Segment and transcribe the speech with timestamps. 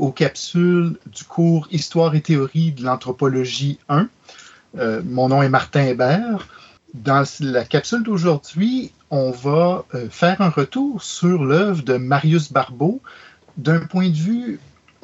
[0.00, 4.08] aux capsules du cours Histoire et théorie de l'anthropologie 1.
[4.78, 6.48] Euh, mon nom est Martin Hébert.
[6.94, 13.00] Dans la capsule d'aujourd'hui, on va euh, faire un retour sur l'œuvre de Marius Barbeau
[13.58, 14.58] d'un point de vue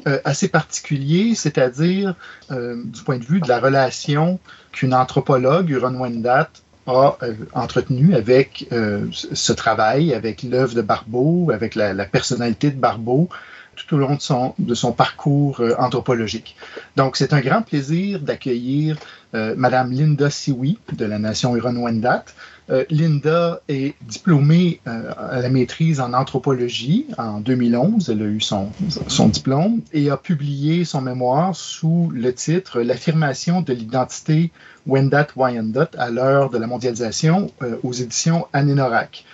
[0.07, 2.15] euh, assez particulier, c'est-à-dire
[2.51, 4.41] du point de vue de la relation
[4.73, 6.49] qu'une anthropologue, Huron Wendat,
[6.87, 7.19] a
[7.53, 8.69] entretenu avec
[9.11, 13.29] ce travail, avec l'œuvre de Barbeau, avec la, personnalité de Barbeau,
[13.77, 14.17] tout au long
[14.59, 16.57] de son, parcours euh, anthropologique.
[16.97, 18.97] Donc, c'est un grand plaisir d'accueillir
[19.35, 22.25] euh, Madame Linda Siwi de la Nation Huron-Wendat.
[22.69, 28.11] Euh, Linda est diplômée à la maîtrise en anthropologie en 2011.
[28.11, 28.71] Elle a eu son,
[29.07, 34.51] son diplôme et a publié son mémoire sous le titre L'affirmation de l'identité
[34.89, 37.53] Wendat-Wyandot à l'heure de la mondialisation
[37.85, 39.25] aux éditions Aninorak.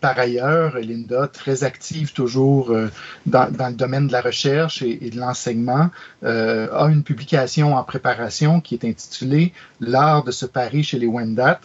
[0.00, 2.88] Par ailleurs, Linda, très active toujours euh,
[3.26, 5.90] dans, le domaine de la recherche et, de l'enseignement,
[6.24, 11.06] euh, a une publication en préparation qui est intitulée L'art de se parer chez les
[11.06, 11.60] Wendat,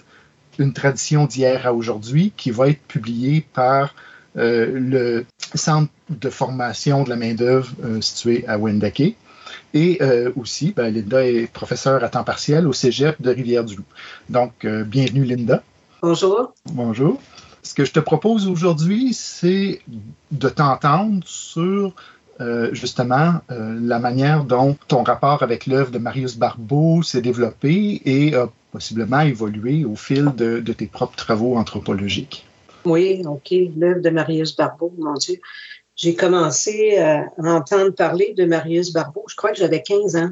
[0.57, 3.93] une tradition d'hier à aujourd'hui, qui va être publiée par
[4.37, 7.69] euh, le Centre de formation de la main-d'œuvre
[8.01, 9.15] situé à Wendake.
[9.75, 9.99] Et
[10.35, 13.85] aussi, ben, Linda est professeure à temps partiel au cégep de Rivière-du-Loup.
[14.29, 15.63] Donc, bienvenue, Linda.
[16.01, 16.53] Bonjour.
[16.65, 17.19] Bonjour.
[17.63, 19.81] Ce que je te propose aujourd'hui, c'est
[20.31, 21.93] de t'entendre sur
[22.41, 28.01] euh, justement euh, la manière dont ton rapport avec l'œuvre de Marius Barbeau s'est développé
[28.05, 32.45] et a possiblement évolué au fil de, tes propres travaux anthropologiques.
[32.85, 33.53] Oui, OK.
[33.77, 35.39] L'œuvre de Marius Barbeau, mon Dieu.
[35.95, 40.31] J'ai commencé à entendre parler de Marius Barbeau, je crois que j'avais 15 ans.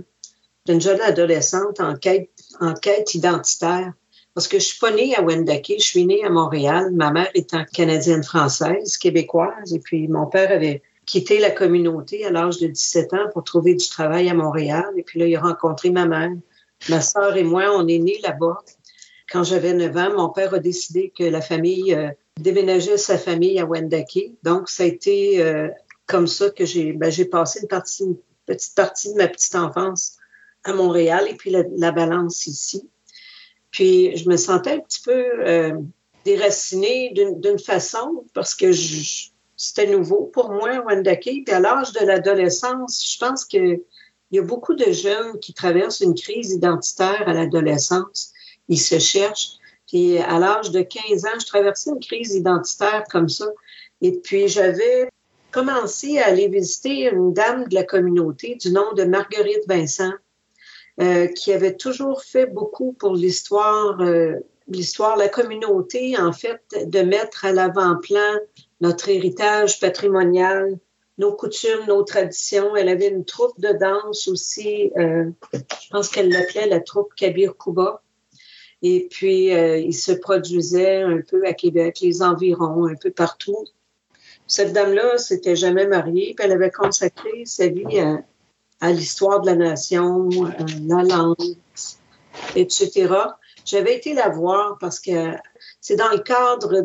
[0.66, 2.30] J'étais une jeune adolescente en quête,
[2.60, 3.94] en quête identitaire.
[4.34, 6.92] Parce que je suis pas née à Wendake, je suis née à Montréal.
[6.94, 12.60] Ma mère étant canadienne-française, québécoise, et puis mon père avait quitté la communauté à l'âge
[12.60, 14.86] de 17 ans pour trouver du travail à Montréal.
[14.96, 16.32] Et puis là, il a rencontré ma mère.
[16.90, 18.60] Ma sœur et moi, on est nés là-bas.
[19.30, 23.60] Quand j'avais 9 ans, mon père a décidé que la famille euh, déménageait sa famille
[23.60, 24.32] à Wendake.
[24.44, 25.68] Donc, ça a été euh,
[26.06, 30.18] comme ça que j'ai ben, passé une, partie, une petite partie de ma petite enfance
[30.64, 32.90] à Montréal et puis la balance ici.
[33.72, 35.74] Puis je me sentais un petit peu euh,
[36.26, 38.72] déracinée d'une façon parce que
[39.56, 41.44] c'était nouveau pour moi, Wendake.
[41.46, 43.82] Puis à l'âge de l'adolescence, je pense qu'il
[44.32, 48.34] y a beaucoup de jeunes qui traversent une crise identitaire à l'adolescence.
[48.68, 49.54] Ils se cherchent.
[49.88, 53.48] Puis à l'âge de 15 ans, je traversais une crise identitaire comme ça.
[54.02, 55.10] Et puis j'avais
[55.52, 60.14] commencé à aller visiter une dame de la communauté du nom de Marguerite Vincent
[61.02, 64.36] euh, qui avait toujours fait beaucoup pour l'histoire, euh,
[64.68, 68.36] l'histoire, la communauté, en fait, de mettre à l'avant-plan
[68.82, 70.78] notre héritage patrimonial,
[71.18, 72.76] nos coutumes, nos traditions.
[72.76, 77.58] Elle avait une troupe de danse aussi, euh, je pense qu'elle l'appelait la troupe Kabir
[77.58, 78.04] Kuba.
[78.84, 83.64] Et puis, il se produisait un peu à Québec, les environs, un peu partout.
[84.48, 88.24] Cette dame-là s'était jamais mariée, puis elle avait consacré sa vie à,
[88.82, 90.50] à l'histoire de la nation, euh,
[90.88, 91.56] la langue,
[92.56, 93.14] etc.
[93.64, 95.36] J'avais été la voir parce que
[95.80, 96.82] c'est dans le cadre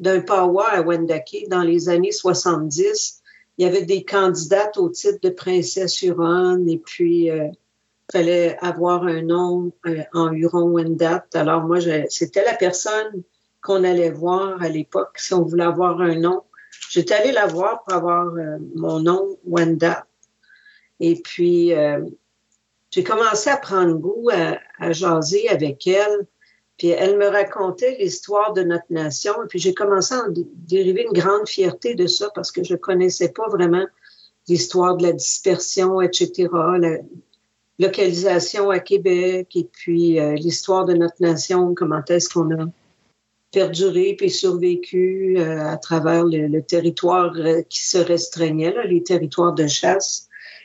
[0.00, 3.22] d'un power à Wendake dans les années 70.
[3.56, 7.48] Il y avait des candidates au titre de princesse Huron et puis il euh,
[8.10, 11.26] fallait avoir un nom euh, en Huron-Wendat.
[11.34, 13.22] Alors moi, c'était la personne
[13.62, 16.42] qu'on allait voir à l'époque si on voulait avoir un nom.
[16.90, 18.32] J'étais allée la voir pour avoir
[18.74, 20.04] mon nom Wendat.
[21.00, 22.00] Et puis, euh,
[22.90, 26.26] j'ai commencé à prendre goût à, jaser avec elle.
[26.78, 29.34] Puis elle me racontait l'histoire de notre nation.
[29.48, 33.30] Puis j'ai commencé à en dériver une grande fierté de ça parce que je connaissais
[33.30, 33.84] pas vraiment
[34.48, 36.98] l'histoire de la dispersion, etc., la
[37.78, 42.66] localisation à Québec et puis euh, l'histoire de notre nation, comment est-ce qu'on a
[43.50, 47.32] perduré puis survécu euh, à travers le, territoire
[47.68, 50.23] qui se restreignait, les territoires de chasse.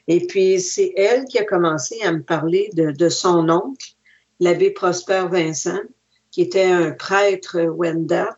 [0.10, 3.92] Et puis, c'est elle qui a commencé à me parler de, son oncle,
[4.40, 5.82] l'abbé Prosper Vincent,
[6.32, 8.36] qui était un prêtre Wendat,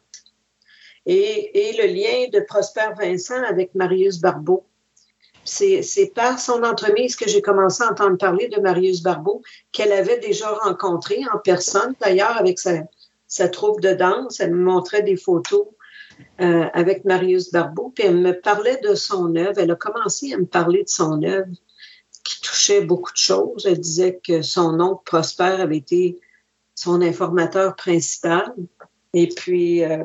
[1.06, 4.65] et, le lien de Prosper Vincent avec Marius Barbeau.
[5.45, 9.41] C'est par son entremise que j'ai commencé à entendre parler de Marius Barbeau,
[9.71, 14.41] qu'elle avait déjà rencontré en personne, d'ailleurs, avec sa, troupe de danse.
[14.41, 15.67] Elle me montrait des photos
[16.39, 19.57] euh, avec Marius Barbeau, puis elle me parlait de son œuvre.
[19.57, 21.51] Elle a commencé à me parler de son œuvre
[22.23, 23.65] qui touchait beaucoup de choses.
[23.65, 26.19] Elle disait que son oncle Prosper avait été
[26.75, 28.53] son informateur principal.
[29.13, 30.03] Et puis, euh,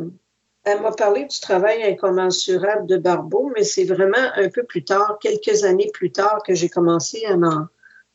[0.64, 5.18] elle m'a parlé du travail incommensurable de Barbeau, mais c'est vraiment un peu plus tard,
[5.20, 7.66] quelques années plus tard, que j'ai commencé à m'en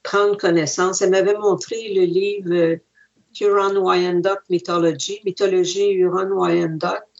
[0.04, 1.02] prendre connaissance.
[1.02, 2.78] Elle m'avait montré le livre euh,
[3.40, 7.11] Huron Wyandotte Mythology, Mythologie Huron Wyandotte.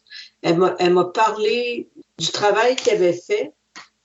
[0.42, 3.54] Elle m'a parlé du travail qu'elle avait fait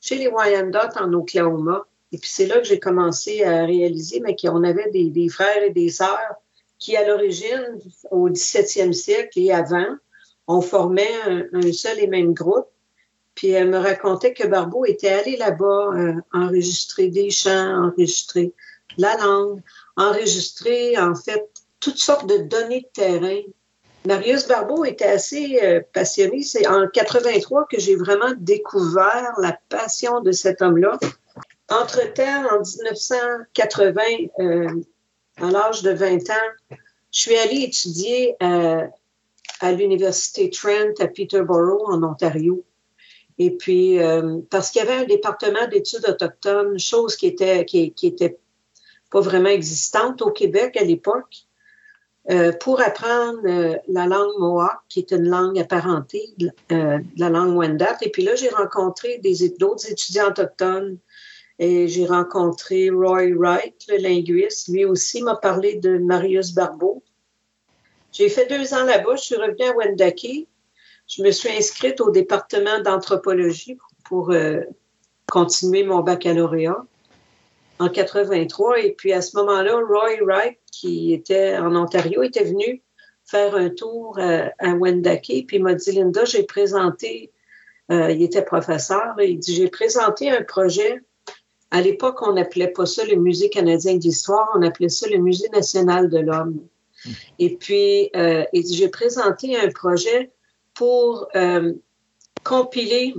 [0.01, 1.87] chez les Wyandotte en Oklahoma.
[2.13, 5.63] Et puis c'est là que j'ai commencé à réaliser mais qu'on avait des, des, frères
[5.63, 6.37] et des sœurs
[6.79, 7.81] qui, à l'origine,
[8.11, 9.97] au 17e siècle et avant,
[10.47, 11.11] on formait
[11.53, 12.69] un, seul et même groupe.
[13.35, 18.55] Puis elle me racontait que Barbeau était allé là-bas euh, enregistrer des chants, enregistrer
[18.97, 19.61] la langue,
[19.97, 21.47] enregistrer en fait
[21.81, 23.41] toutes sortes de données de terrain.
[24.07, 26.43] Marius Barbeau était assez euh, passionné.
[26.43, 30.99] C'est en 83 que j'ai vraiment découvert la passion de cet homme-là.
[31.69, 34.03] Entre-temps, en 1980,
[34.39, 34.69] euh,
[35.39, 36.77] à l'âge de 20 ans,
[37.11, 38.87] je suis allée étudier euh,
[39.61, 42.65] à l'Université Trent à Peterborough, en Ontario.
[43.39, 43.99] Et puis,
[44.51, 48.39] parce qu'il y avait un département d'études autochtones, chose qui était, qui, qui était
[49.11, 51.46] pas vraiment existante au Québec à l'époque,
[52.31, 57.57] euh, pour apprendre euh, la langue Mohawk, qui est une langue apparentée de la langue
[57.57, 57.99] Wendat.
[58.03, 59.21] Et puis là, j'ai rencontré
[59.59, 60.99] d'autres étudiants autochtones
[61.59, 64.69] et j'ai rencontré Roy Wright, le linguiste.
[64.69, 67.03] Lui aussi m'a parlé de Marius Barbeau,
[68.17, 69.17] j'ai fait deux ans là-bas.
[69.17, 70.49] Je suis revenue à Wendake.
[71.07, 74.63] Je me suis inscrite au département d'anthropologie pour euh,
[75.31, 76.87] continuer mon baccalauréat
[77.79, 78.81] en 83.
[78.81, 82.83] Et puis à ce moment-là, Roy Wright, qui était en Ontario, était venu
[83.25, 85.45] faire un tour à, à Wendake.
[85.47, 87.33] Puis il m'a dit, Linda, j'ai présenté,
[87.91, 91.03] euh, il était professeur, il dit, j'ai présenté un projet.
[91.71, 95.49] À l'époque, on n'appelait pas ça le Musée canadien d'histoire, on appelait ça le Musée
[95.49, 96.61] national de l'homme.
[97.39, 100.31] Et puis, euh, j'ai présenté un projet
[100.75, 101.73] pour euh,
[102.43, 103.15] compiler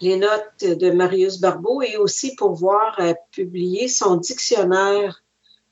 [0.00, 5.22] les notes de Marius Barbeau et aussi pour voir euh, publier son dictionnaire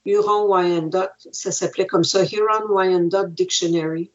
[0.05, 1.11] Huron-Wyandot.
[1.33, 4.11] Ça s'appelait comme ça, Huron-Wyandot Dictionary.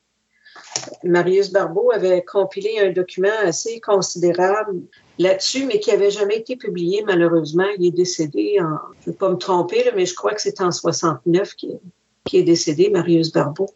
[1.03, 4.81] Marius Barbeau avait compilé un document assez considérable
[5.19, 7.67] là-dessus, mais qui n'avait jamais été publié, malheureusement.
[7.77, 10.61] Il est décédé en, je ne vais pas me tromper, mais je crois que c'est
[10.61, 11.79] en 69 qu'il
[12.25, 13.69] qui est décédé, Marius Barbeau.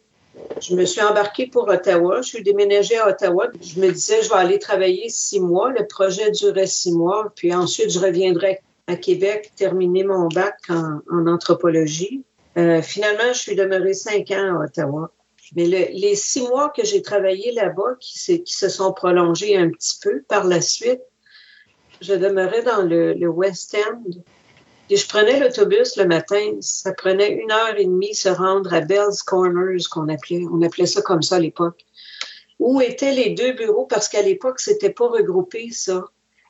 [0.62, 2.22] Je me suis embarquée pour Ottawa.
[2.22, 3.48] Je suis déménagée à Ottawa.
[3.62, 5.72] Je me disais, je vais aller travailler six mois.
[5.72, 7.32] Le projet durait six mois.
[7.36, 12.24] Puis ensuite, je reviendrai à Québec terminer mon bac en, anthropologie.
[12.58, 15.12] Euh, finalement, je suis demeurée cinq ans à Ottawa.
[15.56, 20.22] Mais les six mois que j'ai travaillé là-bas, qui, se sont prolongés un petit peu
[20.30, 21.02] par la suite,
[22.00, 24.02] je demeurais dans le West End.
[24.94, 26.58] Je prenais l'autobus le matin.
[26.60, 30.44] Ça prenait une heure et demie se rendre à Bell's Corners, qu'on appelait.
[30.52, 31.86] On appelait ça comme ça à l'époque.
[32.60, 33.86] Où étaient les deux bureaux?
[33.86, 36.04] Parce qu'à l'époque, c'était pas regroupé, ça.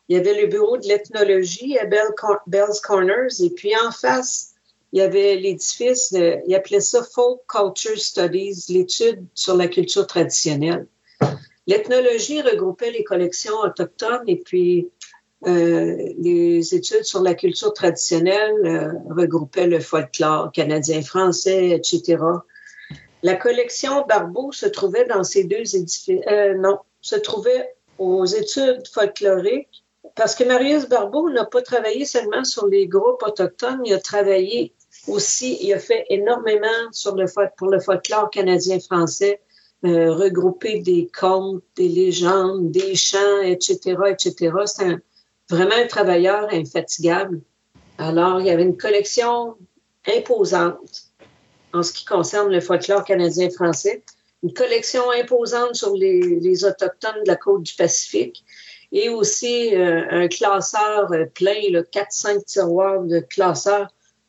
[0.09, 3.41] Il y avait le bureau de l'ethnologie à Bell's Corners.
[3.43, 4.55] Et puis en face,
[4.91, 10.87] il y avait l'édifice, il ça Folk Culture Studies, l'étude sur la culture traditionnelle.
[11.67, 14.89] L'ethnologie regroupait les collections autochtones et puis
[15.47, 22.17] euh, les études sur la culture traditionnelle euh, regroupaient le folklore canadien-français, etc.
[23.23, 26.21] La collection Barbeau se trouvait dans ces deux édifices.
[26.27, 29.83] Euh, non, se trouvait aux études folkloriques
[30.15, 34.73] parce que Marius Barbeau n'a pas travaillé seulement sur les groupes autochtones, il a travaillé
[35.07, 37.25] aussi, il a fait énormément sur le,
[37.57, 39.41] pour le folklore canadien-français,
[39.83, 44.51] regrouper des contes, des légendes, des chants, etc., etc.
[44.65, 44.97] C'est
[45.51, 47.41] vraiment un travailleur infatigable.
[47.97, 49.55] Alors, il y avait une collection
[50.07, 51.03] imposante
[51.73, 54.01] en ce qui concerne le folklore canadien-français,
[54.43, 58.43] une collection imposante sur les, Autochtones de la côte du Pacifique
[58.91, 63.87] et aussi euh, un classeur euh, plein, le 4-5 tiroirs de classeurs,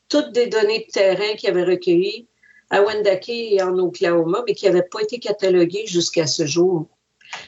[0.09, 2.26] toutes des données de terrain qu'il avait recueillies
[2.71, 6.87] à Wendake et en Oklahoma, mais qui n'avaient pas été cataloguées jusqu'à ce jour.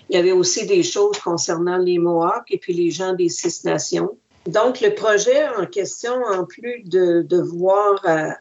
[0.08, 3.64] Il y avait aussi des choses concernant les Mohawks et puis les gens des Six
[3.64, 4.16] Nations.
[4.46, 8.36] Donc, le projet en question, en plus de, de voir à,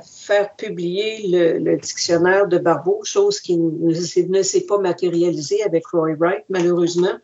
[0.00, 6.44] faire publier le, dictionnaire de Barbeau, chose qui ne, s'est pas matérialisée avec Roy Wright,
[6.48, 7.18] malheureusement,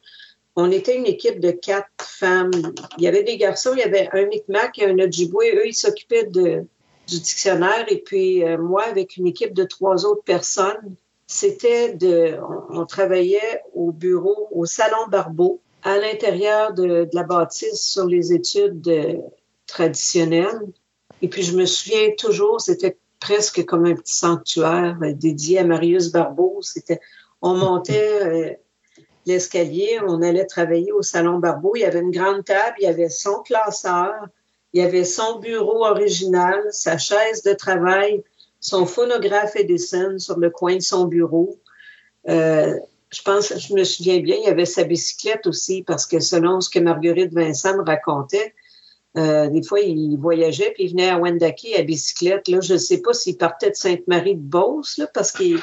[0.55, 2.53] on était une équipe de quatre femmes.
[2.99, 5.43] Il y avait des garçons, il y avait un Micmac et un Ojibwe.
[5.55, 6.67] Eux, ils s'occupaient du
[7.07, 7.87] dictionnaire.
[7.89, 12.39] Et puis, euh, moi, avec une équipe de trois autres personnes, c'était de,
[12.71, 19.23] on, travaillait au bureau, au salon Barbeau, à l'intérieur de, la bâtisse sur les études
[19.67, 20.61] traditionnelles.
[21.23, 25.65] Et puis je me souviens toujours, c'était presque comme un petit sanctuaire euh, dédié à
[25.65, 26.59] Marius Barbeau.
[26.61, 27.01] C'était,
[27.41, 28.51] on montait, euh,
[29.25, 31.73] l'escalier, on allait travailler au Salon Barbeau.
[31.77, 34.13] Il y avait une grande table, il y avait son classeur,
[34.73, 38.23] il y avait son bureau original, sa chaise de travail,
[38.65, 41.61] son phonographe Edison sur le coin de son bureau.
[42.31, 42.75] Euh,
[43.11, 46.63] je pense, je me souviens bien, il y avait sa bicyclette aussi, parce que selon
[46.63, 48.55] ce que Marguerite Vincent me racontait,
[49.19, 52.49] euh, des fois, il voyageait puis il venait à Wendake à bicyclette.
[52.49, 55.61] Là, je ne sais pas s'il partait de Sainte-Marie-de-Beauce, parce qu'il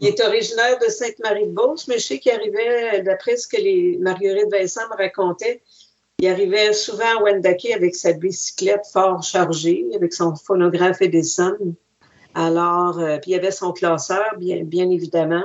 [0.00, 4.96] est originaire de Sainte-Marie-de-Beauce, mais je sais qu'il arrivait, d'après ce que Marguerite Vincent me
[4.96, 5.60] racontait,
[6.18, 11.54] il arrivait souvent à Wendake avec sa bicyclette fort chargée, avec son phonographe Edison.
[12.34, 15.44] Alors, euh, puis il y avait son classeur, bien, bien évidemment.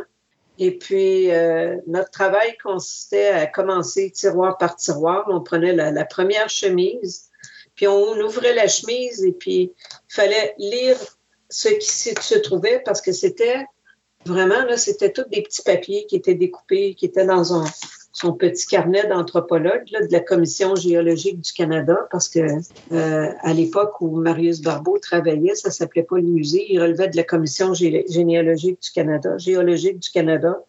[0.60, 5.26] Et puis, euh, notre travail consistait à commencer tiroir par tiroir.
[5.28, 7.32] On prenait la première chemise,
[7.76, 9.72] puis on ouvrait la chemise et puis
[10.10, 10.98] il fallait lire
[11.50, 13.66] ce qui se trouvait parce que c'était
[14.26, 17.66] vraiment, là, c'était tous des petits papiers qui étaient découpés, qui étaient dans un,
[18.14, 22.40] son petit carnet d'anthropologue de la Commission géologique du Canada, parce que
[22.92, 27.18] euh, à l'époque où Marius Barbeau travaillait, ça s'appelait pas le musée, il relevait de
[27.18, 30.64] la Commission généalogique du Canada, géologique du Canada.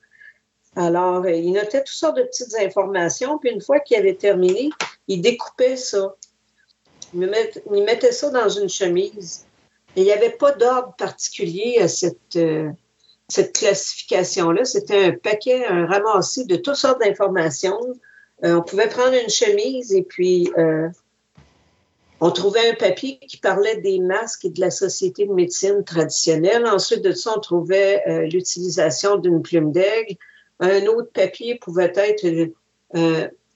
[0.74, 4.70] Alors, il notait toutes sortes de petites informations, puis une fois qu'il avait terminé,
[5.06, 6.16] il découpait ça.
[7.12, 7.30] Il,
[7.84, 9.44] mettait ça dans une chemise.
[9.96, 12.70] Et il n'y avait pas d'ordre particulier à cette, euh,
[13.28, 14.64] cette classification-là.
[14.64, 17.80] C'était un paquet, un ramassis de toutes sortes d'informations.
[18.44, 20.88] Euh, on pouvait prendre une chemise et puis euh,
[22.20, 26.66] on trouvait un papier qui parlait des masques et de la société de médecine traditionnelle.
[26.66, 30.16] Ensuite de ça, on trouvait l'utilisation d'une plume d'aigle.
[30.60, 32.50] Un autre papier pouvait être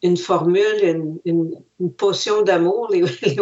[0.02, 1.50] une formule, une,
[1.96, 3.36] potion d'amour, les, les.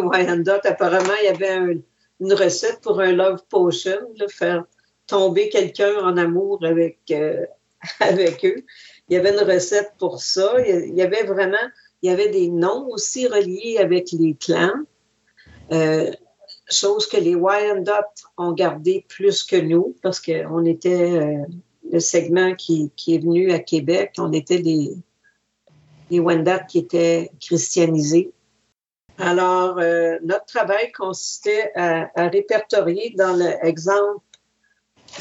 [0.64, 1.80] Apparemment, il y avait
[2.21, 4.64] une recette pour un love potion, faire
[5.06, 7.46] tomber quelqu'un en amour avec, euh,
[8.00, 8.64] avec eux.
[9.08, 10.54] Il y avait une recette pour ça.
[10.66, 11.56] Il y avait vraiment,
[12.02, 14.84] il y avait des noms aussi reliés avec les clans.
[15.72, 16.10] Euh,
[16.70, 21.44] chose que les Wyandotte ont gardé plus que nous parce qu'on était euh,
[21.90, 24.14] le segment qui, qui, est venu à Québec.
[24.18, 24.96] On était les,
[26.10, 26.22] les
[26.68, 28.32] qui étaient christianisés.
[29.18, 34.20] Alors, euh, notre travail consistait à, répertorier dans l'exemple,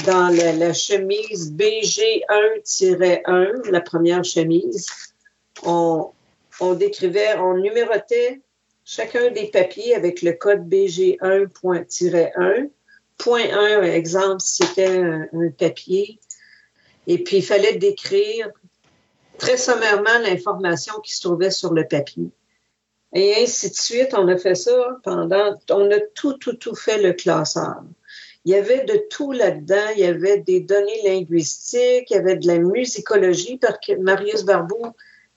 [0.03, 4.87] dans la, chemise BG1-1, la première chemise,
[5.63, 6.11] on,
[6.59, 8.41] on décrivait, on numérotait
[8.83, 12.69] chacun des papiers avec le code BG1.1.
[13.17, 16.19] Point 1, exemple, c'était un, un, papier.
[17.07, 18.49] Et puis, il fallait décrire
[19.37, 22.29] très sommairement l'information qui se trouvait sur le papier.
[23.13, 27.01] Et ainsi de suite, on a fait ça pendant, on a tout, tout, tout fait
[27.01, 27.77] le classeur.
[28.45, 29.89] Il y avait de tout là-dedans.
[29.95, 34.43] Il y avait des données linguistiques, il y avait de la musicologie, parce que Marius
[34.43, 34.87] Barbeau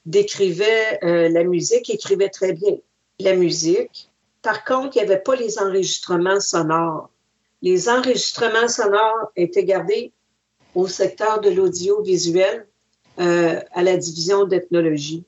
[0.04, 2.76] décrivait euh, la musique, écrivait très bien
[3.18, 4.10] la musique.
[4.42, 7.10] Par contre, il n'y avait pas les enregistrements sonores.
[7.62, 10.12] Les enregistrements sonores étaient gardés
[10.74, 12.66] au secteur de l'audiovisuel
[13.18, 15.24] euh, à la division d'ethnologie.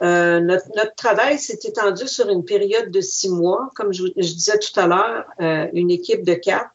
[0.00, 3.70] Euh, notre, notre, travail s'est étendu sur une période de six mois.
[3.74, 6.70] Comme je, je disais tout à l'heure, euh, une équipe de quatre.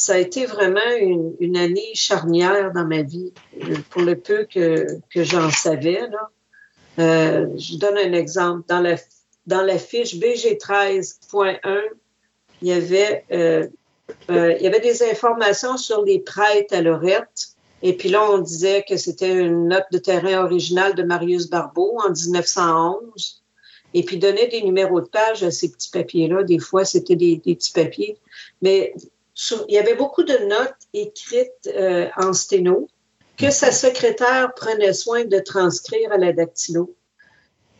[0.00, 3.32] Ça a été vraiment une, année charnière dans ma vie,
[3.90, 6.00] pour le peu que, j'en savais.
[6.98, 8.62] Euh, je donne un exemple.
[8.68, 8.80] Dans
[9.62, 11.58] la, fiche BG13.1,
[12.62, 13.66] il y avait euh,
[14.30, 18.38] euh, il y avait des informations sur les prêtres à Lorette et puis là, on
[18.38, 23.42] disait que c'était une note de terrain originale de Marius Barbeau en 1911.
[23.92, 26.44] Et puis donner des numéros de page à ces petits papiers-là.
[26.44, 28.18] Des fois, c'était des, petits papiers.
[28.62, 28.94] Mais
[29.68, 32.88] il y avait beaucoup de notes écrites euh, en sténo
[33.36, 36.94] que sa secrétaire prenait soin de transcrire à la dactylo.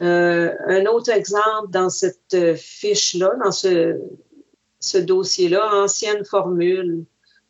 [0.01, 4.01] Euh, un autre exemple dans cette euh, fiche-là, dans ce,
[4.79, 7.05] ce dossier-là, ancienne formule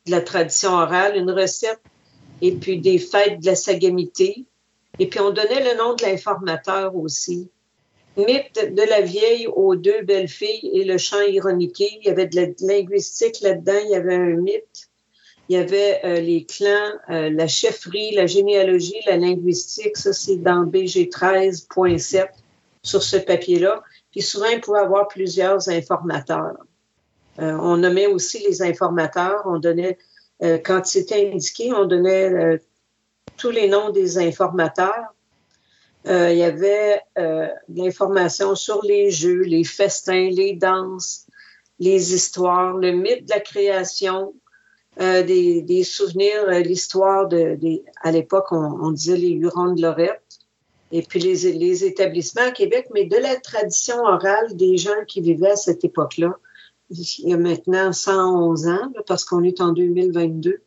[0.07, 1.81] de la tradition orale, une recette
[2.43, 4.45] et puis des fêtes de la sagamité.
[4.99, 7.49] Et puis on donnait le nom de l'informateur aussi.
[8.25, 11.89] Mythe de la vieille aux deux belles filles et le chant ironiqué.
[12.01, 14.91] Il y avait de la linguistique là-dedans, il y avait un mythe.
[15.51, 19.97] Il y avait euh, les clans, euh, la chefferie, la généalogie, la linguistique.
[19.97, 22.29] Ça, c'est dans BG13.7
[22.85, 23.83] sur ce papier-là.
[24.13, 26.57] Puis souvent, il pouvait avoir plusieurs informateurs.
[27.41, 29.43] Euh, on nommait aussi les informateurs.
[29.45, 29.99] On donnait
[30.65, 32.59] quand c'était indiqué, on donnait
[33.37, 35.13] tous les noms des informateurs.
[36.07, 41.27] Euh, il y avait de l'information sur les jeux, les festins, les danses,
[41.79, 44.35] les histoires, le mythe de la création,
[44.99, 47.59] des, souvenirs, l'histoire de,
[48.03, 50.23] à l'époque, on, disait les Hurons de Lorette.
[50.93, 55.21] et puis les, les, établissements à Québec, mais de la tradition orale des gens qui
[55.21, 56.35] vivaient à cette époque-là.
[56.91, 60.61] Il y a maintenant 111 ans, parce qu'on est en 2022.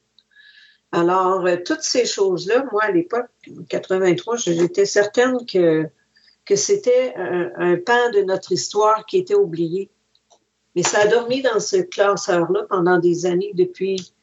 [0.93, 5.89] Alors, euh, toutes ces choses-là, moi, à l'époque, en 83, j'étais certaine que,
[6.45, 9.89] que c'était un, pan de notre histoire qui était oublié.
[10.75, 14.13] Mais ça a dormi dans ce classeur-là pendant des années, depuis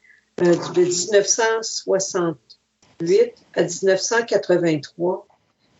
[0.42, 5.26] euh, de 1968 à 1983.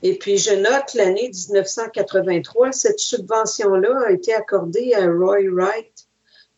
[0.03, 6.09] Et puis, je note l'année 1983, cette subvention-là a été accordée à Roy Wright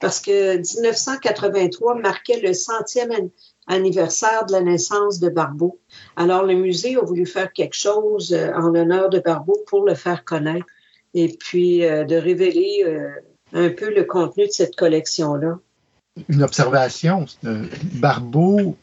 [0.01, 5.79] parce que 1983 marquait le centième anniversaire de la naissance de Barbeau.
[6.17, 9.95] Alors, le musée a voulu faire quelque chose euh, en l'honneur de Barbeau pour le
[9.95, 10.67] faire connaître
[11.15, 13.09] et puis euh, de révéler euh,
[13.53, 15.59] un peu le contenu de cette collection-là.
[16.29, 18.77] Une observation, Barbeau,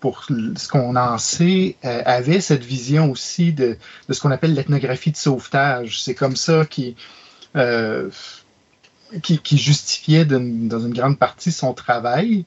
[0.00, 3.76] pour ce qu'on en sait, avait cette vision aussi de,
[4.08, 6.02] ce qu'on appelle l'ethnographie de sauvetage.
[6.02, 6.96] C'est comme ça qui,
[9.22, 12.46] qui, qui, justifiait dans une grande partie son travail.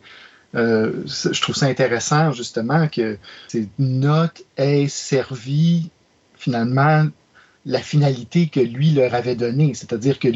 [0.56, 3.18] Euh, je trouve ça intéressant justement que
[3.48, 5.90] ces notes aient servi
[6.36, 7.08] finalement
[7.66, 10.28] la finalité que lui leur avait donnée, c'est-à-dire que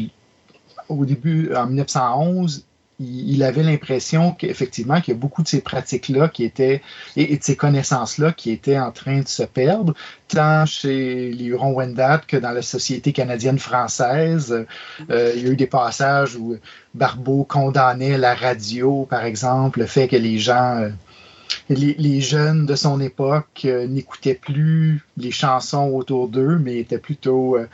[0.88, 2.64] au début, en 1911,
[3.00, 6.82] il avait l'impression qu'effectivement, qu'il y a beaucoup de ces pratiques-là qui étaient,
[7.16, 9.94] et, de ces connaissances-là qui étaient en train de se perdre,
[10.26, 14.66] tant chez les Hurons-Wendat que dans la Société canadienne-française.
[15.10, 16.56] Euh, il y a eu des passages où
[16.94, 20.90] Barbeau condamnait la radio, par exemple, le fait que les gens
[21.70, 26.98] euh, les, jeunes de son époque euh, n'écoutaient plus les chansons autour d'eux, mais étaient
[26.98, 27.66] plutôt euh,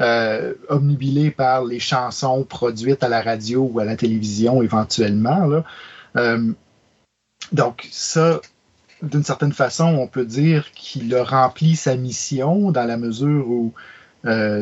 [0.00, 5.62] euh, par les chansons produites à la radio ou à la télévision éventuellement.
[7.52, 8.40] donc ça,
[9.02, 13.72] d'une certaine façon, on peut dire qu'il a rempli sa mission dans la mesure où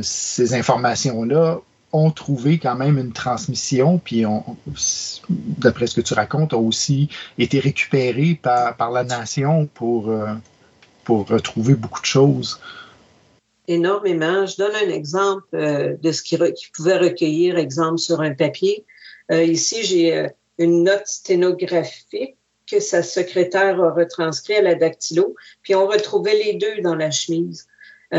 [0.02, 1.60] ces informations-là
[1.92, 4.24] ont trouvé quand même une transmission, puis
[5.28, 10.34] d'après ce que tu racontes, ont aussi été récupérés par, par la nation pour, euh,
[11.04, 12.60] pour retrouver beaucoup de choses.
[13.66, 14.46] Énormément.
[14.46, 16.38] Je donne un exemple euh, de ce qui,
[16.74, 18.84] pouvait recueillir, exemple, sur un papier.
[19.30, 22.36] Euh, ici, j'ai une note sténographique
[22.70, 27.10] que sa secrétaire a retranscrit à la dactylo, puis on retrouvait les deux dans la
[27.10, 27.66] chemise,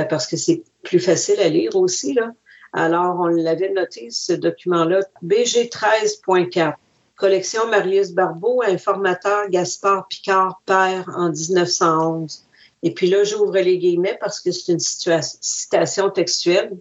[0.10, 2.34] parce que c'est plus facile à lire aussi, là.
[2.74, 6.76] Alors, on l'avait noté, ce document-là, BG13.4,
[7.16, 12.46] collection Marius Barbeau, informateur Gaspard Picard, père en 1911.
[12.84, 16.78] Et puis là, j'ouvre les guillemets parce que c'est une citation textuelle.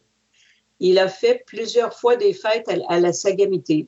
[0.78, 3.86] Il a fait plusieurs fois des fêtes à, la Sagamité.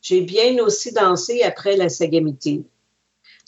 [0.00, 2.62] J'ai bien aussi dansé après la Sagamité.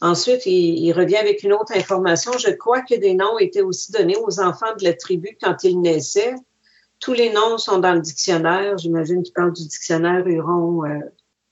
[0.02, 2.32] Ensuite, il, il, revient avec une autre information.
[2.36, 5.80] Je crois que des noms étaient aussi donnés aux enfants de la tribu quand ils
[5.80, 6.34] naissaient.
[7.02, 8.78] Tous les noms sont dans le dictionnaire.
[8.78, 10.84] J'imagine qu'il parle du dictionnaire Huron.
[10.86, 11.00] Euh.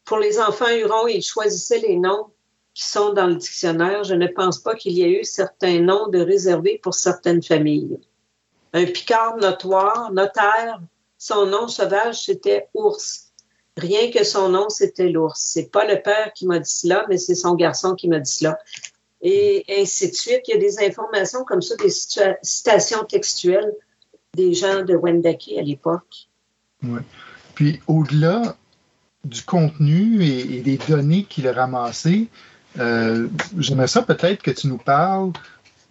[0.04, 2.28] Pour les enfants Huron, ils choisissaient les noms
[2.72, 4.04] qui sont dans le dictionnaire.
[4.04, 7.98] Je ne pense pas qu'il y ait eu certains noms de réservés pour certaines familles.
[8.74, 10.80] Un Picard notoire, notaire,
[11.18, 13.32] son nom sauvage, c'était ours.
[13.76, 15.40] Rien que son nom, c'était l'ours.
[15.52, 18.30] C'est pas le père qui m'a dit cela, mais c'est son garçon qui m'a dit
[18.30, 18.56] cela.
[19.20, 20.46] Et ainsi de suite.
[20.46, 23.74] Il y a des informations comme ça, des citations textuelles
[24.34, 26.28] des gens de Wendake à l'époque.
[26.82, 27.00] Oui.
[27.54, 28.56] Puis au-delà
[29.24, 32.28] du contenu et, des données qu'il a ramassées,
[32.78, 35.32] euh, j'aimerais ça peut-être que tu nous parles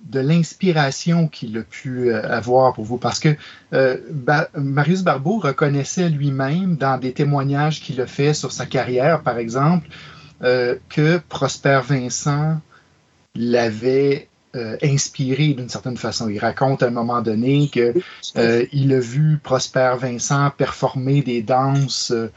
[0.06, 2.98] de l'inspiration qu'il a pu euh, avoir pour vous.
[2.98, 3.36] Parce que
[3.74, 3.98] euh,
[4.56, 9.90] Marius Barbeau reconnaissait lui-même dans des témoignages qu'il a fait sur sa carrière, par exemple,
[10.42, 12.62] que Prosper Vincent
[13.36, 16.28] l'avait euh, inspiré d'une certaine façon.
[16.28, 17.94] Il raconte à un moment donné que
[18.36, 22.32] euh, il a vu Prosper Vincent performer des danses, euh,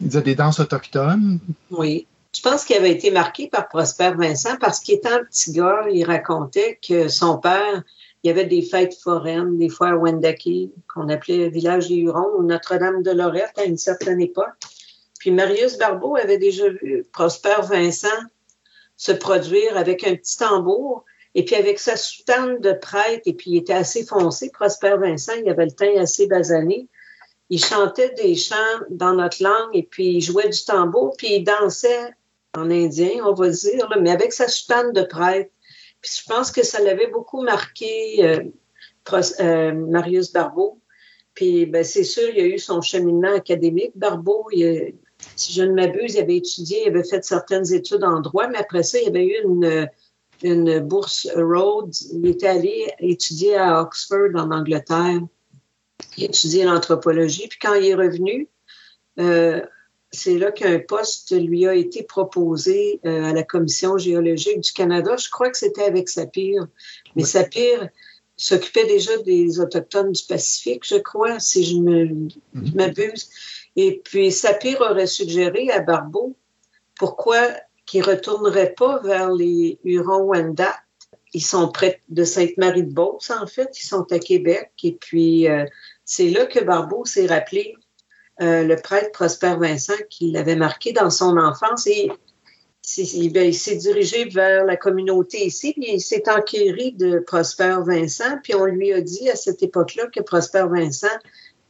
[0.00, 1.40] des danses autochtones.
[1.72, 2.06] Oui.
[2.32, 6.78] Je pense qu'il avait été marqué par Prosper Vincent parce qu'étant petit gars, il racontait
[6.86, 7.82] que son père,
[8.22, 12.30] il y avait des fêtes foraines, des fois à Wendake, qu'on appelait village des Hurons,
[12.38, 14.54] ou Notre-Dame de Lorette à une certaine époque.
[15.18, 18.08] Puis Marius Barbeau avait déjà vu Prosper Vincent
[18.96, 21.04] se produire avec un petit tambour
[21.34, 25.34] et puis avec sa soutane de prêtre, et puis il était assez foncé, Prosper Vincent,
[25.34, 26.88] il avait le teint assez basané.
[27.50, 28.56] Il chantait des chants
[28.90, 32.10] dans notre langue, et puis il jouait du tambour, puis il dansait
[32.56, 35.50] en indien, on va dire, mais avec sa soutane de prêtre.
[36.00, 38.42] Puis je pense que ça l'avait beaucoup marqué, euh,
[39.40, 40.78] euh, Marius Barbeau.
[41.34, 43.92] Puis ben, c'est sûr, il a eu son cheminement académique.
[43.94, 44.48] Barbeau,
[45.36, 48.58] si je ne m'abuse, il avait étudié, il avait fait certaines études en droit, mais
[48.58, 49.88] après ça, il avait eu une
[50.42, 51.94] une bourse Rhodes.
[52.12, 55.20] Il était allé étudier à Oxford, en Angleterre.
[56.16, 57.48] Il étudiait l'anthropologie.
[57.48, 58.48] Puis quand il est revenu,
[59.18, 59.60] euh,
[60.10, 65.16] c'est là qu'un poste lui a été proposé euh, à la Commission géologique du Canada.
[65.16, 66.66] Je crois que c'était avec Sapir.
[67.14, 67.88] Mais Sapir
[68.36, 72.30] s'occupait déjà des Autochtones du Pacifique, je crois, si je mhm.
[72.74, 73.30] m'abuse.
[73.76, 76.34] Et puis Sapir aurait suggéré à Barbeau
[76.98, 77.40] pourquoi
[77.90, 80.76] qu'il retournerait pas vers les Hurons-Wendat.
[81.34, 83.68] Ils sont près de Sainte-Marie-de-Beauce, en fait.
[83.80, 84.70] Ils sont à Québec.
[84.84, 85.64] Et puis, euh,
[86.04, 87.74] c'est là que Barbeau s'est rappelé
[88.42, 92.10] euh, le prêtre Prosper Vincent qui l'avait marqué dans son enfance et
[93.30, 98.38] ben, il s'est dirigé vers la communauté ici, puis il s'est enquéri de Prosper Vincent,
[98.42, 101.06] puis on lui a dit à cette époque-là que Prosper Vincent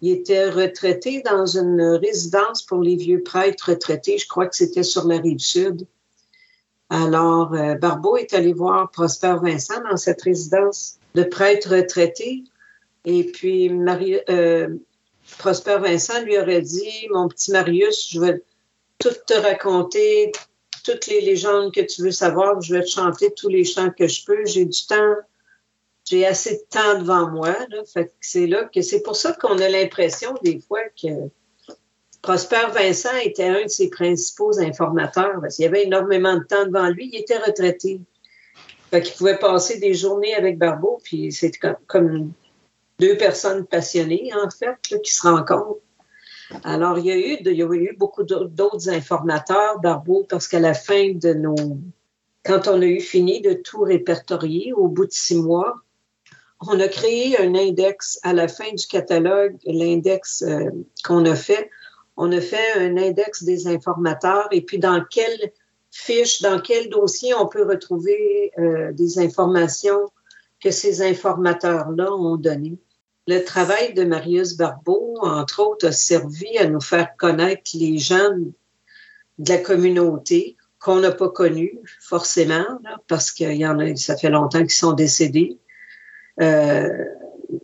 [0.03, 4.83] il était retraité dans une résidence pour les vieux prêtres retraités, je crois que c'était
[4.83, 5.87] sur la rive sud.
[6.91, 12.43] Alors, euh, Barbeau est allé voir Prosper Vincent dans cette résidence de prêtres retraités.
[13.05, 13.71] Et puis,
[14.29, 14.69] euh,
[15.39, 18.43] Prosper Vincent lui aurait dit, mon petit Marius, je vais
[18.99, 20.33] tout te raconter,
[20.85, 24.09] toutes les légendes que tu veux savoir, je vais te chanter tous les chants que
[24.09, 24.45] je peux.
[24.45, 25.15] J'ai du temps,
[26.05, 27.57] j'ai assez de temps devant moi.
[28.21, 31.09] c'est là que c'est pour ça qu'on a l'impression des fois que
[32.23, 36.89] Prosper Vincent était un de ses principaux informateurs parce qu'il avait énormément de temps devant
[36.89, 37.11] lui.
[37.13, 38.01] Il était retraité.
[38.91, 42.33] Fait qu'il pouvait passer des journées avec Barbeau, puis c'était comme,
[42.99, 45.81] deux personnes passionnées, en fait, qui se rencontrent.
[46.65, 51.13] Alors, il y a eu, il y beaucoup d'autres informateurs, Barbeau, parce qu'à la fin
[51.15, 51.55] de nos.
[52.45, 55.77] Quand on a eu fini de tout répertorier, au bout de six mois,
[56.61, 60.71] on a créé un index à la fin du catalogue, l'index euh,
[61.05, 61.71] qu'on a fait.
[62.23, 65.53] On a fait un index des informateurs et puis dans quelle
[65.91, 70.11] fiche, dans quel dossier on peut retrouver euh, des informations
[70.63, 72.77] que ces informateurs-là ont données.
[73.27, 78.37] Le travail de Marius Barbeau, entre autres, a servi à nous faire connaître les gens
[79.39, 82.67] de la communauté qu'on n'a pas connus, forcément,
[83.09, 85.57] parce qu'il y en a, ça fait longtemps qu'ils sont décédés.
[86.43, 86.87] Euh,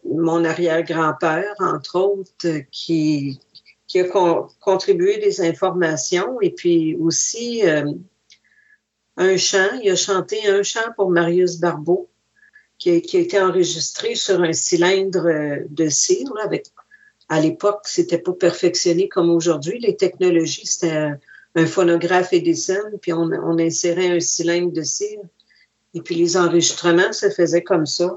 [0.04, 3.38] mon arrière-grand-père, entre autres, qui,
[3.86, 4.04] qui a
[4.60, 7.92] contribué des informations et puis aussi euh,
[9.16, 9.78] un chant.
[9.82, 12.08] Il a chanté un chant pour Marius Barbeau
[12.78, 16.32] qui a, été enregistré sur un cylindre euh, de cire.
[16.44, 16.66] avec,
[17.28, 19.78] à l'époque, c'était pas perfectionné comme aujourd'hui.
[19.80, 21.12] Les technologies, c'était
[21.54, 25.20] un, phonographe Edison, puis on, on insérait un cylindre de cire.
[25.94, 28.14] Et puis les enregistrements se faisaient comme ça.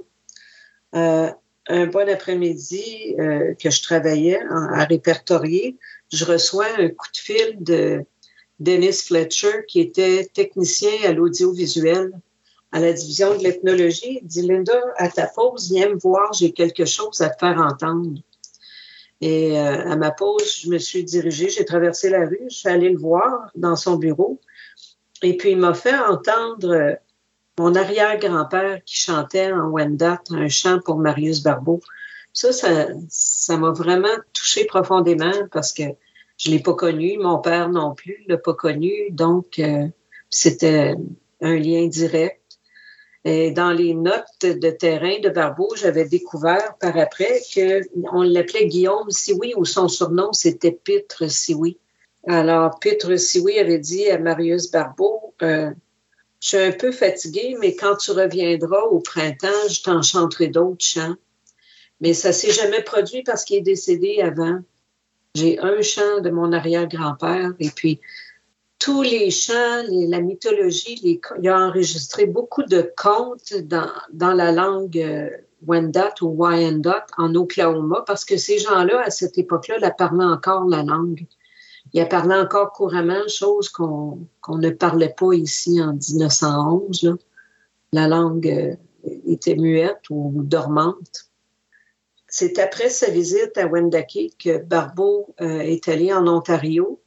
[0.95, 1.32] Euh,
[1.69, 5.77] un bon après-midi euh, que je travaillais à répertorier,
[6.12, 8.03] je reçois un coup de fil de
[8.60, 12.12] Dennis Fletcher, qui était technicien à l'audiovisuel
[12.71, 14.19] à la division de l'ethnologie.
[14.21, 17.60] Il dit, Linda, à ta pause, viens me voir, j'ai quelque chose à te faire
[17.60, 18.19] entendre.
[19.21, 22.69] Et euh, à ma pause, je me suis dirigée, j'ai traversé la rue, je suis
[22.69, 24.39] allée le voir dans son bureau.
[25.23, 26.93] Et puis, il m'a fait entendre euh,
[27.60, 31.82] mon arrière-grand-père qui chantait en Wendat un chant pour Marius Barbeau.
[32.32, 32.54] Ça,
[33.10, 35.84] ça, m'a vraiment touché profondément parce que
[36.38, 39.88] je l'ai pas connu, mon père non plus l'a pas connu, donc euh,
[40.30, 40.95] c'était
[41.41, 42.39] un lien direct.
[43.26, 49.10] Et dans les notes de terrain de Barbeau, j'avais découvert par après qu'on l'appelait Guillaume
[49.10, 51.78] Sioui ou son surnom c'était Pitre Sioui.
[52.26, 55.72] Alors, Pitre Sioui avait dit à Marius Barbeau, euh,
[56.39, 60.86] je suis un peu fatigué, mais quand tu reviendras au printemps, je t'en chanterai d'autres
[60.86, 61.15] chants.
[62.02, 64.60] Mais ça s'est jamais produit parce qu'il est décédé avant.
[65.36, 67.99] J'ai un chant de mon arrière-grand-père et puis
[68.80, 75.30] tous les chants, la mythologie, il a enregistré beaucoup de contes dans, la langue euh,
[75.67, 80.65] Wendat ou Wyandotte en Oklahoma parce que ces gens-là, à cette époque-là, la parlaient encore
[80.65, 81.25] la langue.
[81.93, 87.04] Ils parlaient encore couramment, chose qu'on ne parlait pas ici en 1911.
[87.04, 87.13] Là.
[87.93, 88.75] La langue euh,
[89.25, 91.30] était muette ou dormante.
[92.28, 96.99] C'est après sa visite à Wendake que Barbeau euh, est allé en Ontario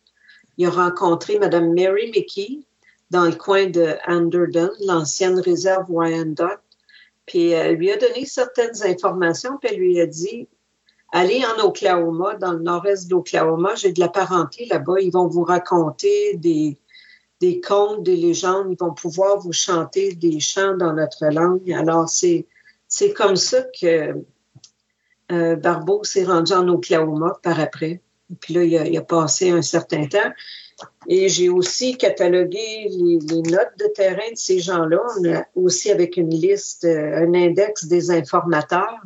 [0.58, 2.60] il a rencontré Mme Mary Mickey
[3.10, 6.60] dans le coin de Anderden, l'ancienne réserve Wyandotte.
[7.26, 10.48] Puis elle lui a donné certaines informations, puis elle lui a dit
[11.14, 15.44] Allez en Oklahoma, dans le nord-est d'Oklahoma, j'ai de la parenté là-bas, ils vont vous
[15.44, 16.78] raconter des,
[17.38, 21.70] des contes, des légendes, ils vont pouvoir vous chanter des chants dans notre langue.
[21.72, 22.46] Alors, c'est,
[22.88, 24.14] c'est comme ça que
[25.32, 28.00] euh, Barbeau s'est rendu en Oklahoma par après.
[28.40, 30.30] Puis là, il a, passé un certain temps.
[31.08, 36.84] Et j'ai aussi catalogué les, notes de terrain de ces gens-là, aussi avec une liste,
[36.84, 39.00] euh, un index des informateurs.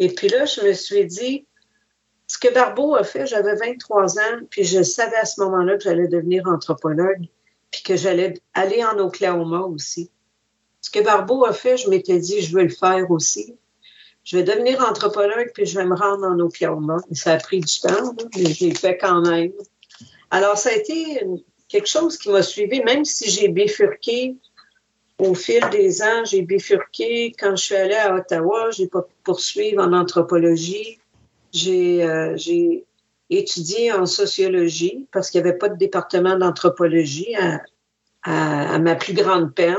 [0.00, 1.46] Et puis là, je me suis dit,
[2.26, 5.84] ce que Barbeau a fait, j'avais 23 ans, puis je savais à ce moment-là que
[5.84, 7.26] j'allais devenir anthropologue,
[7.70, 10.10] puis que j'allais aller en Oklahoma aussi.
[10.80, 13.54] Ce que Barbeau a fait, je m'étais dit, je veux le faire aussi.
[14.24, 16.96] Je vais devenir anthropologue, puis je vais me rendre en Oklahoma.
[17.12, 19.52] ça a pris du temps, mais j'ai fait quand même.
[20.30, 21.26] Alors, ça a été
[21.68, 24.36] quelque chose qui m'a suivi, même si j'ai bifurqué
[25.20, 27.32] au fil des ans, j'ai bifurqué.
[27.38, 29.06] Quand je suis allée à Ottawa, j'ai pas
[29.78, 30.98] en anthropologie.
[31.52, 32.36] J'ai euh,
[33.28, 37.34] étudié en sociologie parce qu'il n'y avait pas de département d'anthropologie
[38.22, 39.76] à, ma plus grande peine.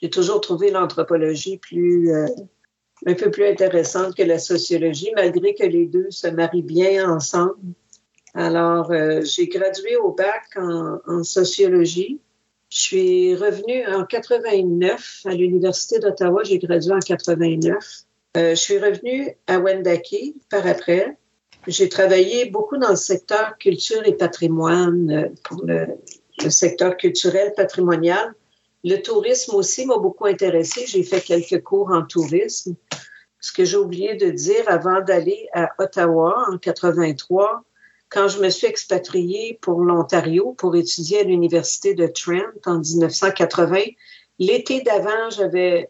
[0.00, 2.26] J'ai toujours trouvé l'anthropologie euh,
[3.06, 7.58] un peu plus intéressante que la sociologie, malgré que les deux se marient bien ensemble.
[8.34, 12.20] Alors, euh, j'ai gradué au bac en, sociologie.
[12.70, 16.44] Je suis revenue en 89 à l'Université d'Ottawa.
[16.44, 17.76] J'ai gradué en 89.
[18.36, 21.16] Euh, je suis revenue à Wendake par après.
[21.66, 25.88] J'ai travaillé beaucoup dans le secteur culture et patrimoine, euh, pour le,
[26.44, 28.34] le secteur culturel patrimonial.
[28.84, 30.86] Le tourisme aussi m'a beaucoup intéressé.
[30.86, 32.76] J'ai fait quelques cours en tourisme.
[33.40, 37.64] Ce que j'ai oublié de dire avant d'aller à Ottawa en 83,
[38.10, 43.78] quand je me suis expatriée pour l'Ontario pour étudier à l'Université de Trent en 1980,
[44.40, 45.88] l'été d'avant, j'avais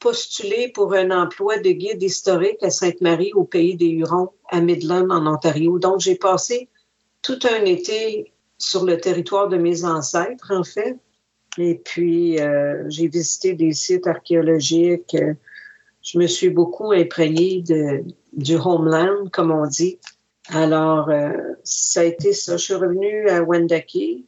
[0.00, 5.08] postulé pour un emploi de guide historique à Sainte-Marie au pays des Hurons, à Midland,
[5.10, 5.78] en Ontario.
[5.78, 6.68] Donc, j'ai passé
[7.22, 10.98] tout un été sur le territoire de mes ancêtres, en fait.
[11.58, 15.16] Et puis, euh, j'ai visité des sites archéologiques.
[16.02, 17.62] Je me suis beaucoup imprégnée
[18.32, 20.00] du homeland, comme on dit.
[20.48, 22.56] Alors, euh, ça a été ça.
[22.56, 24.26] Je suis revenue à Wendake.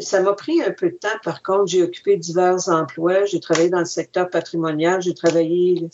[0.00, 1.08] Ça m'a pris un peu de temps.
[1.22, 3.24] Par contre, j'ai occupé divers emplois.
[3.26, 5.02] J'ai travaillé dans le secteur patrimonial.
[5.02, 5.88] J'ai travaillé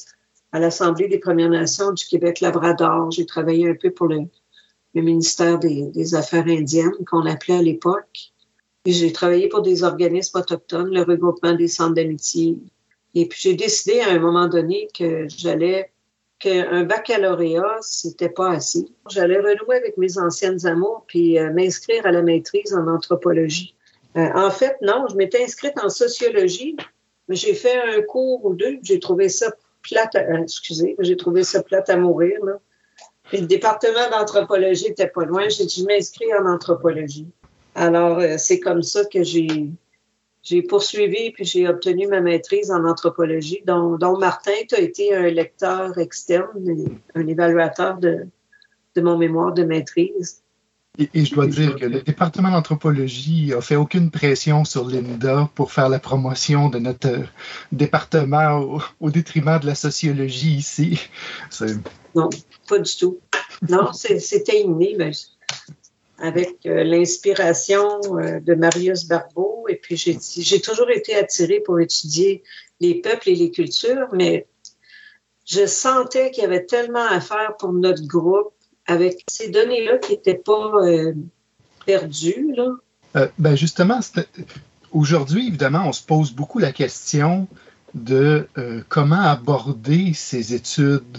[0.52, 3.10] à l'Assemblée des Premières Nations du Québec-Labrador.
[3.10, 4.20] J'ai travaillé un peu pour le,
[4.94, 8.32] le ministère des, des, Affaires indiennes, qu'on appelait à l'époque.
[8.86, 12.58] J'ai travaillé pour des organismes autochtones, le regroupement des centres d'amitié.
[13.14, 15.90] Et puis, j'ai décidé à un moment donné que j'allais
[16.38, 18.86] qu'un baccalauréat, c'était pas assez.
[19.10, 23.74] J'allais renouer avec mes anciennes amours puis euh, m'inscrire à la maîtrise en anthropologie.
[24.16, 26.76] Euh, en fait, non, je m'étais inscrite en sociologie,
[27.28, 31.16] mais j'ai fait un cours ou deux, j'ai trouvé ça plate, à, euh, excusez, j'ai
[31.16, 32.44] trouvé ça plate à mourir.
[32.44, 32.58] Là.
[33.24, 37.28] Puis le département d'anthropologie était pas loin, j'ai dit je m'inscris en anthropologie.
[37.74, 39.68] Alors, c'est comme ça que j'ai
[40.46, 45.28] j'ai poursuivi puis j'ai obtenu ma maîtrise en anthropologie, dont, Martin, tu as été un
[45.28, 48.28] lecteur externe, un évaluateur de,
[48.94, 50.42] de mon mémoire de maîtrise.
[50.98, 55.72] Et, je dois dire que le département d'anthropologie a fait aucune pression sur Linda pour
[55.72, 57.24] faire la promotion de notre
[57.72, 61.00] département au, détriment de la sociologie ici.
[62.14, 62.30] Non,
[62.68, 63.18] pas du tout.
[63.68, 64.94] Non, c'était inné.
[64.96, 65.10] Mais
[66.18, 69.66] avec euh, l'inspiration euh, de Marius Barbeau.
[69.68, 72.42] Et puis, j'ai toujours été attirée pour étudier
[72.80, 74.46] les peuples et les cultures, mais
[75.44, 78.52] je sentais qu'il y avait tellement à faire pour notre groupe
[78.86, 81.12] avec ces données-là qui n'étaient pas euh,
[81.84, 82.54] perdues.
[82.56, 83.28] Là.
[83.38, 84.00] ben justement,
[84.92, 87.46] aujourd'hui, évidemment, on se pose beaucoup la question
[87.94, 88.46] de
[88.88, 91.18] comment aborder ces études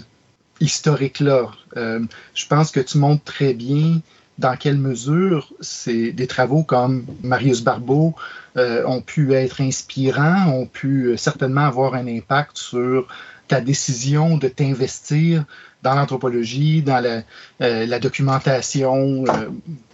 [0.60, 1.50] historiques-là.
[1.74, 4.00] je pense que tu montres très bien
[4.38, 8.14] dans quelle mesure c'est des travaux comme Marius Barbeau
[8.56, 13.08] euh, ont pu être inspirants, ont pu euh, certainement avoir un impact sur
[13.48, 15.44] ta décision de t'investir
[15.82, 17.22] dans l'anthropologie, dans la,
[17.62, 19.24] euh, documentation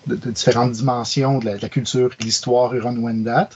[0.07, 3.50] de, différentes dimensions de la, culture et de l'histoire huron-wendat.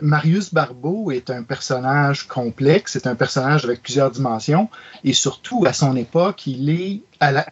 [0.00, 4.70] Marius Barbeau est un personnage complexe, c'est un personnage avec plusieurs dimensions,
[5.04, 7.02] et surtout à son époque, il est,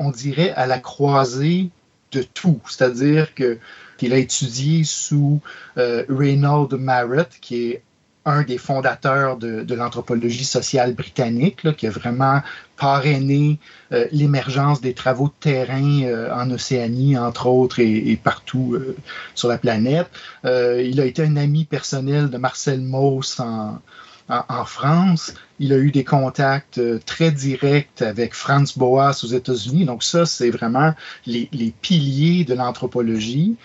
[0.00, 1.68] on dirait, à la croisée
[2.14, 2.60] de tout.
[2.68, 5.40] C'est-à-dire qu'il a étudié sous
[5.78, 6.78] euh, Reynold
[7.40, 7.82] qui est
[8.26, 12.40] un des fondateurs de, l'anthropologie sociale britannique, qui a vraiment
[12.78, 13.58] parrainé
[13.92, 18.78] euh, l'émergence des travaux de terrain euh, en Océanie, entre autres, et, partout
[19.34, 20.08] sur la planète.
[20.44, 23.78] il a été un ami personnel de Marcel Mauss en,
[24.28, 25.34] en, France.
[25.58, 29.84] Il a eu des contacts euh, très directs avec Franz Boas aux États-Unis.
[29.84, 30.94] Donc ça, c'est vraiment
[31.26, 33.56] les, piliers de l'anthropologie.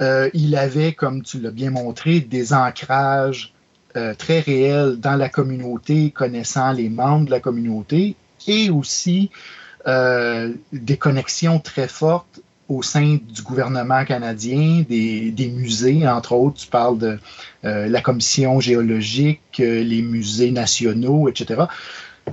[0.00, 3.52] Euh, il avait, comme tu l'as bien montré, des ancrages
[3.96, 9.30] euh, très réels dans la communauté, connaissant les membres de la communauté, et aussi
[9.84, 16.98] des connexions très fortes au sein du gouvernement canadien, des, musées, entre autres, tu parles
[16.98, 17.18] de
[17.64, 21.62] euh, la commission géologique, euh, les musées nationaux, etc.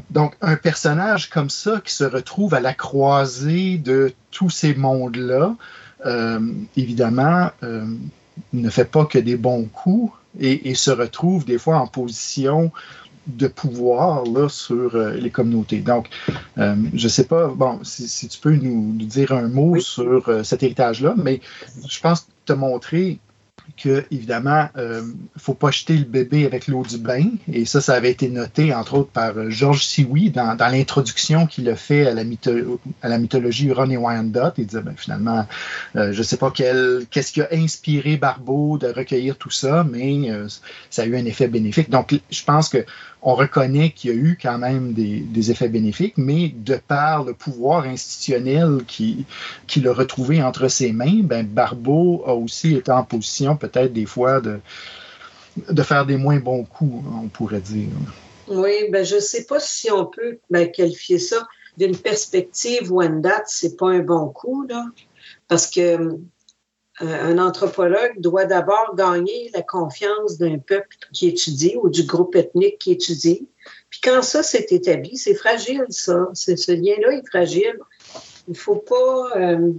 [0.09, 5.55] Donc, un personnage comme ça qui se retrouve à la croisée de tous ces mondes-là,
[6.05, 6.39] euh,
[6.77, 7.51] évidemment,
[8.53, 12.71] ne fait pas que des bons coups et, et, se retrouve des fois en position
[13.27, 15.79] de pouvoir là, sur les communautés.
[15.79, 16.07] Donc,
[16.57, 21.15] je ne sais pas, bon, si, tu peux nous, dire un mot sur cet héritage-là,
[21.17, 21.41] mais
[21.87, 23.19] je pense te montrer
[23.81, 27.25] que, évidemment, il euh, ne faut pas jeter le bébé avec l'eau du bain.
[27.51, 31.69] Et ça, ça avait été noté, entre autres, par euh, Georges Sioui dans, l'introduction qu'il
[31.69, 34.53] a fait à la, mythologie Huron et Wyandot.
[34.57, 35.47] Il disait, ben, finalement,
[35.95, 40.29] euh, je ne sais pas qu'est-ce qui a inspiré Barbeau de recueillir tout ça, mais
[40.89, 41.89] ça a eu un effet bénéfique.
[41.89, 42.85] Donc, je pense que
[43.21, 47.33] on reconnaît qu'il y a eu quand même des, effets bénéfiques, mais de par le
[47.33, 49.25] pouvoir institutionnel qu'il
[49.67, 54.05] qui a retrouvé entre ses mains, ben Barbeau a aussi été en position peut-être des
[54.05, 54.61] fois de,
[55.83, 57.89] faire des moins bons coups, on pourrait dire.
[58.47, 63.21] Oui, ben je ne sais pas si on peut ben, qualifier ça d'une perspective one
[63.21, 64.85] date, c'est pas un bon coup, là,
[65.47, 66.17] parce que
[66.99, 72.77] un anthropologue doit d'abord gagner la confiance d'un peuple qui étudie ou du groupe ethnique
[72.79, 73.47] qui étudie.
[73.89, 76.29] Puis quand ça s'est établi, c'est fragile, ça.
[76.33, 77.79] Ce lien-là est fragile.
[78.47, 79.37] Il faut pas.
[79.37, 79.71] Euh,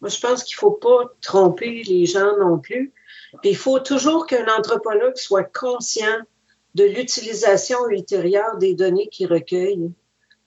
[0.00, 2.92] moi, je pense qu'il faut pas tromper les gens non plus.
[3.42, 6.18] Puis il faut toujours qu'un anthropologue soit conscient
[6.74, 9.90] de l'utilisation ultérieure des données qu'il recueille.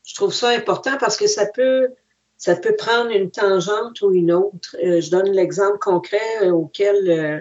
[0.06, 1.90] Je trouve ça important parce que ça peut
[2.42, 4.76] ça peut prendre une tangente ou une autre.
[4.84, 7.40] Euh, je donne l'exemple concret euh, auquel, euh,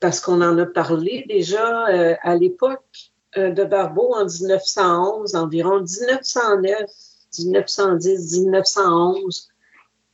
[0.00, 1.84] parce qu'on en a parlé déjà
[2.22, 6.90] à l'époque de Barbeau en 1911, environ 1909,
[7.38, 9.48] 1910, 1911,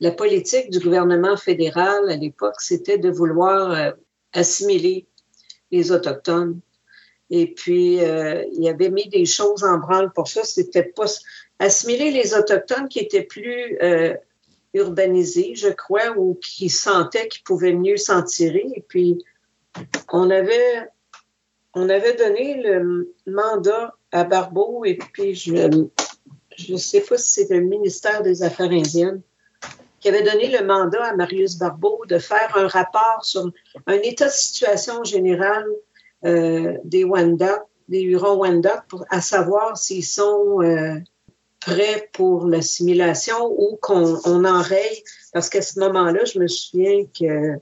[0.01, 3.93] la politique du gouvernement fédéral à l'époque, c'était de vouloir
[4.33, 5.07] assimiler
[5.71, 6.61] les Autochtones.
[7.29, 10.43] Et puis, il avait mis des choses en branle pour ça.
[10.45, 11.05] C'était pas,
[11.61, 14.15] assimiler les Autochtones qui étaient plus euh,
[14.73, 18.65] urbanisés, je crois, ou qui sentaient qu'ils pouvaient mieux s'en tirer.
[18.75, 19.23] Et puis,
[20.11, 20.89] on avait,
[21.75, 27.53] on avait donné le mandat à Barbeau, et puis je ne sais pas si c'est
[27.53, 29.21] le ministère des Affaires indiennes
[29.99, 33.51] qui avait donné le mandat à Marius Barbeau de faire un rapport sur
[33.85, 35.63] un état de situation général
[36.25, 40.95] euh, des Wanda, des Hurons-Wendat, à savoir s'ils sont euh,
[41.61, 45.03] prêt pour l'assimilation ou qu'on on enraye?
[45.31, 47.59] Parce qu'à ce moment-là, je me souviens que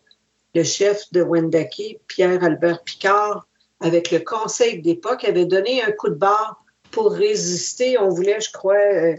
[0.55, 3.47] le chef de Wendake, Pierre-Albert Picard,
[3.79, 7.97] avec le conseil d'époque, avait donné un coup de barre pour résister.
[7.99, 9.15] On voulait, je crois, euh,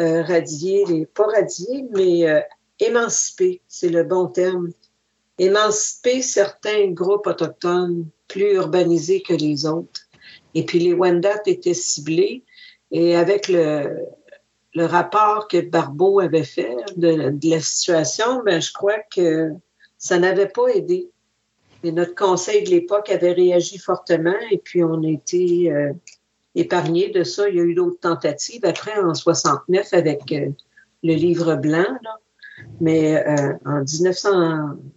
[0.00, 2.40] euh, radier, les, pas radier, mais euh,
[2.80, 4.70] émanciper, c'est le bon terme.
[5.38, 10.02] Émanciper certains groupes autochtones plus urbanisés que les autres.
[10.54, 12.42] Et puis les Wendat étaient ciblés
[12.92, 14.06] et avec le,
[14.74, 19.50] le rapport que Barbeau avait fait de, la situation, ben, je crois que
[19.98, 21.10] ça n'avait pas aidé.
[21.84, 25.92] Et notre conseil de l'époque avait réagi fortement et puis on a été euh,
[26.54, 27.48] épargné de ça.
[27.48, 30.50] Il y a eu d'autres tentatives après en 69 avec euh,
[31.02, 31.98] le livre blanc.
[32.02, 32.18] Là.
[32.80, 34.30] Mais euh, en 1900,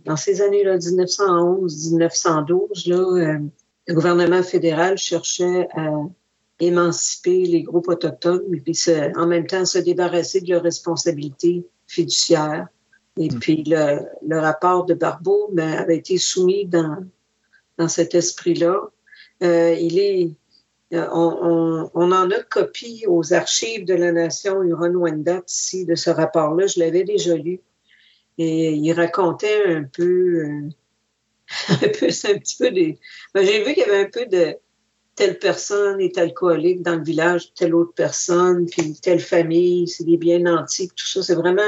[0.06, 3.40] dans ces années-là, 1911, 1912, là,
[3.88, 5.90] le gouvernement fédéral cherchait à
[6.60, 8.78] émanciper les groupes autochtones, et puis
[9.16, 12.68] en même temps se débarrasser de leurs responsabilités fiduciaires.
[13.18, 13.40] Et mm.
[13.40, 16.98] puis le, le, rapport de Barbeau ben, avait été soumis dans,
[17.78, 18.80] dans cet esprit-là.
[19.44, 20.32] Euh, il est,
[20.94, 25.96] euh, on, on, on, en a copie aux archives de la nation Huron-Wendat ici de
[25.96, 26.68] ce rapport-là.
[26.68, 27.60] Je l'avais déjà lu.
[28.38, 30.70] Et il racontait un peu, euh,
[31.70, 33.00] un peu, c'est un petit peu des.
[33.34, 34.58] Ben, J'ai vu qu'il y avait un peu de,
[35.16, 40.18] telle personne est alcoolique dans le village, telle autre personne, puis telle famille, c'est des
[40.18, 41.24] biens antiques, tout ça.
[41.24, 41.62] C'est vraiment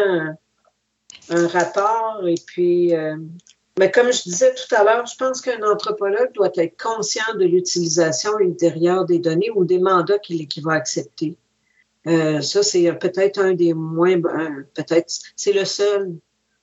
[1.30, 2.28] un, rapport.
[2.28, 3.16] Et puis, euh,
[3.80, 7.46] mais comme je disais tout à l'heure, je pense qu'un anthropologue doit être conscient de
[7.46, 11.38] l'utilisation ultérieure des données ou des mandats qu'il va accepter.
[12.08, 14.20] Euh, ça, c'est peut-être un des moins,
[14.74, 16.14] peut-être, c'est le seul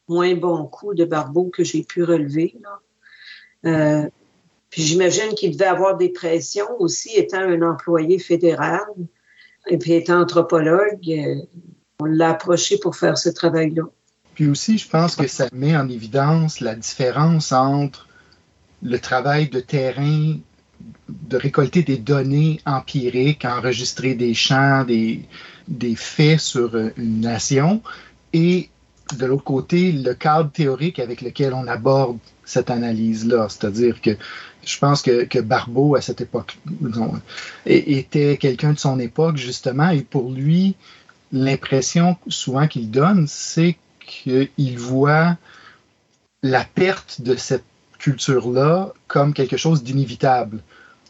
[0.09, 2.57] moins bon coup de Barbeau que j'ai pu relever.
[2.63, 2.81] Là.
[3.67, 4.09] Euh,
[4.75, 8.81] puis j'imagine qu'il devait avoir des pressions aussi, étant un employé fédéral
[9.69, 10.99] et puis étant anthropologue.
[11.09, 11.37] Euh,
[12.01, 13.85] on l'a approché pour faire ce travail-là.
[14.35, 18.09] Puis aussi, je pense que ça met en évidence la différence entre
[18.83, 20.39] le travail de terrain,
[21.09, 25.23] de récolter des données empiriques, enregistrer des champs, des,
[25.69, 27.81] des faits sur une nation,
[28.33, 28.71] et
[29.17, 33.47] de l'autre côté, le cadre théorique avec lequel on aborde cette analyse-là.
[33.49, 34.17] C'est-à-dire que
[34.67, 36.59] je pense que, Barbeau, à cette époque,
[37.67, 40.75] était quelqu'un de son époque, justement, et pour lui,
[41.33, 45.37] l'impression souvent qu'il donne, c'est qu'il voit
[46.43, 47.65] la perte de cette
[47.99, 50.61] culture-là comme quelque chose d'inévitable.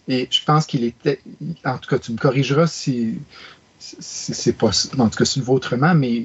[0.07, 1.21] Et je pense qu'il était,
[1.65, 3.19] en tout cas, tu me corrigeras si,
[3.79, 6.25] c'est pas, en tout cas, si le autrement, mais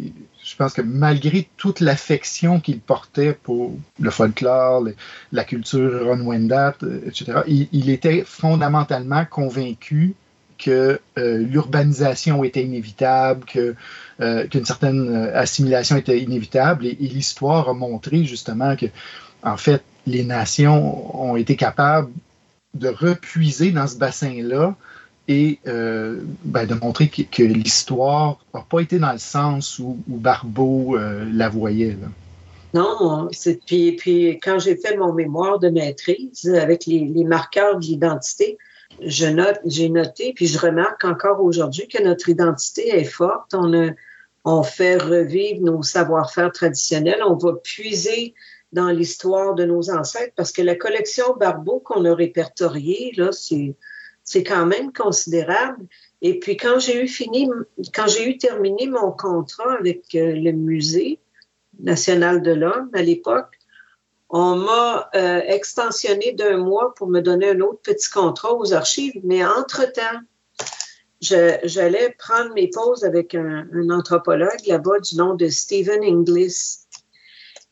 [0.49, 4.83] je pense que malgré toute l'affection qu'il portait pour le folklore,
[5.31, 6.75] la culture Ron Wendat,
[7.05, 10.15] etc., il, était fondamentalement convaincu
[10.57, 17.73] que euh, l'urbanisation était inévitable, euh, qu'une certaine assimilation était inévitable, et, et l'histoire a
[17.73, 18.87] montré justement que,
[19.43, 22.09] en fait, les nations ont été capables
[22.73, 24.75] de repuiser dans ce bassin-là
[25.29, 30.97] et euh, ben, de montrer que, l'histoire n'a pas été dans le sens où, Barbeau
[30.97, 31.95] euh, la voyait.
[32.73, 33.29] Non,
[33.65, 38.57] puis, puis quand j'ai fait mon mémoire de maîtrise avec les, marqueurs de l'identité,
[39.01, 43.53] je note, j'ai noté, puis je remarque encore aujourd'hui que notre identité est forte.
[43.53, 43.93] On,
[44.45, 47.21] on fait revivre nos savoir-faire traditionnels.
[47.25, 48.33] On va puiser
[48.71, 53.75] dans l'histoire de nos ancêtres parce que la collection Barbeau qu'on a répertoriée, là, c'est
[54.29, 55.87] c'est quand même considérable.
[56.21, 57.49] Et puis quand j'ai eu fini,
[57.95, 61.19] quand j'ai eu terminé mon contrat avec euh, le musée
[61.79, 63.57] national de l'homme à l'époque,
[64.29, 69.19] on m'a euh, extensionné d'un mois pour me donner un autre petit contrat aux archives.
[69.23, 70.19] Mais entre-temps,
[71.21, 76.81] j'allais prendre mes pauses avec un, anthropologue là-bas du nom de Stephen Inglis.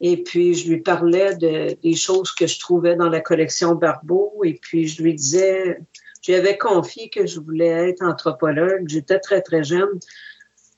[0.01, 4.41] Et puis, je lui parlais de, des choses que je trouvais dans la collection Barbeau.
[4.43, 5.77] Et puis, je lui disais,
[6.27, 8.87] j'avais confié que je voulais être anthropologue.
[8.87, 9.99] J'étais très, très jeune.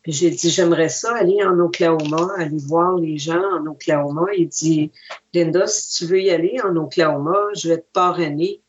[0.05, 4.27] J'ai dit, j'aimerais ça aller en Oklahoma, aller voir les gens en Oklahoma.
[4.37, 4.91] Il dit,
[5.33, 8.61] Linda, si tu veux y aller en Oklahoma, je vais te parrainer.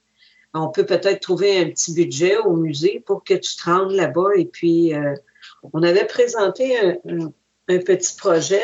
[0.52, 4.30] On peut peut-être trouver un petit budget au musée pour que tu te rendes là-bas.
[4.36, 5.14] Et puis, euh,
[5.72, 7.32] on avait présenté un,
[7.68, 8.62] petit projet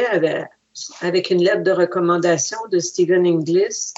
[1.00, 3.92] avec, une lettre de recommandation de Stephen Inglis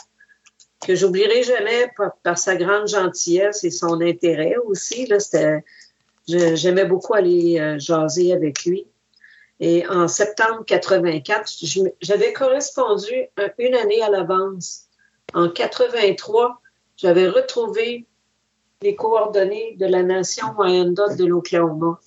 [0.87, 1.91] que j'oublierai jamais
[2.23, 5.07] par, sa grande gentillesse et son intérêt aussi.
[5.07, 5.19] Là,
[6.27, 8.87] j'aimais beaucoup aller euh, jaser avec lui.
[9.61, 11.53] Et en septembre 84,
[12.01, 13.13] j'avais correspondu
[13.59, 14.85] une année à l'avance.
[15.35, 16.61] En 83,
[16.97, 18.07] j'avais retrouvé
[18.83, 21.99] les coordonnées de la nation Wyandotte de l'Oklahoma.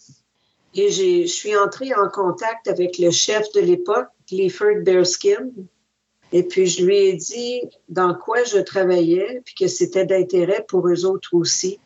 [0.74, 5.50] Et je suis entrée en contact avec le chef de l'époque, Clifford Bearskin,
[6.32, 10.88] et puis, je lui ai dit dans quoi je travaillais, puis que c'était d'intérêt pour
[10.88, 11.80] eux autres aussi.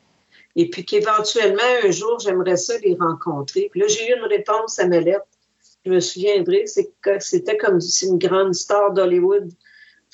[0.56, 3.70] Et puis qu'éventuellement, un jour, j'aimerais ça les rencontrer.
[3.72, 5.26] Puis là, j'ai eu une réponse à ma lettre.
[5.86, 6.66] Je me souviendrai,
[7.20, 9.52] c'était comme si une grande star d'Hollywood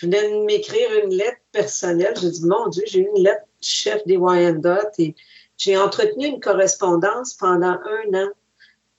[0.01, 2.13] venait de m'écrire une lettre personnelle.
[2.19, 5.15] J'ai dit, mon Dieu, j'ai eu une lettre du chef des Wyandotte et
[5.57, 8.29] j'ai entretenu une correspondance pendant un an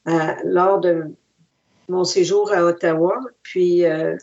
[0.09, 1.07] euh, lors de
[1.89, 3.19] mon séjour à Ottawa.
[3.43, 4.17] Puis, euh,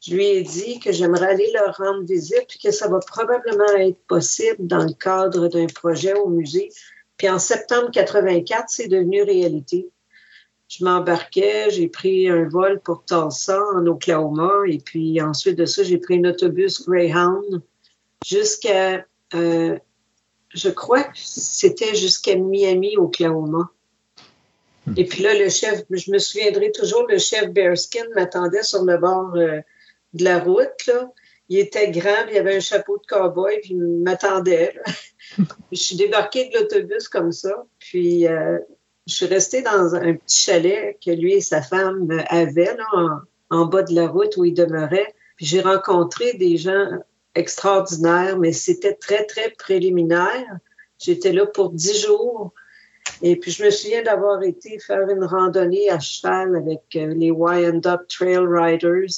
[0.00, 3.76] je lui ai dit que j'aimerais aller leur rendre visite, puis que ça va probablement
[3.78, 6.70] être possible dans le cadre d'un projet au musée.
[7.16, 9.88] Puis en septembre 84, c'est devenu réalité.
[10.68, 15.82] Je m'embarquais, j'ai pris un vol pour Tulsa, en Oklahoma, et puis ensuite de ça,
[15.82, 17.62] j'ai pris un autobus Greyhound
[18.24, 19.78] jusqu'à, euh,
[20.50, 23.70] je crois que c'était jusqu'à Miami, Oklahoma.
[24.96, 28.98] Et puis là, le chef, je me souviendrai toujours, le chef Bearskin m'attendait sur le
[28.98, 29.60] bord euh,
[30.16, 30.86] de la route.
[30.86, 31.10] Là.
[31.48, 34.74] Il était grand, il avait un chapeau de cowboy, puis il m'attendait.
[35.72, 38.58] je suis débarquée de l'autobus comme ça, puis euh,
[39.06, 43.66] je suis restée dans un petit chalet que lui et sa femme avaient là, en,
[43.66, 45.14] bas de la route où il demeurait.
[45.36, 46.88] Puis j'ai rencontré des gens
[47.34, 50.58] extraordinaires, mais c'était très, très préliminaire.
[50.98, 52.52] J'étais là pour dix jours.
[53.22, 57.30] Et puis, je me souviens d'avoir été faire une randonnée à cheval avec euh, les
[57.30, 59.12] Wyandotte Trail Riders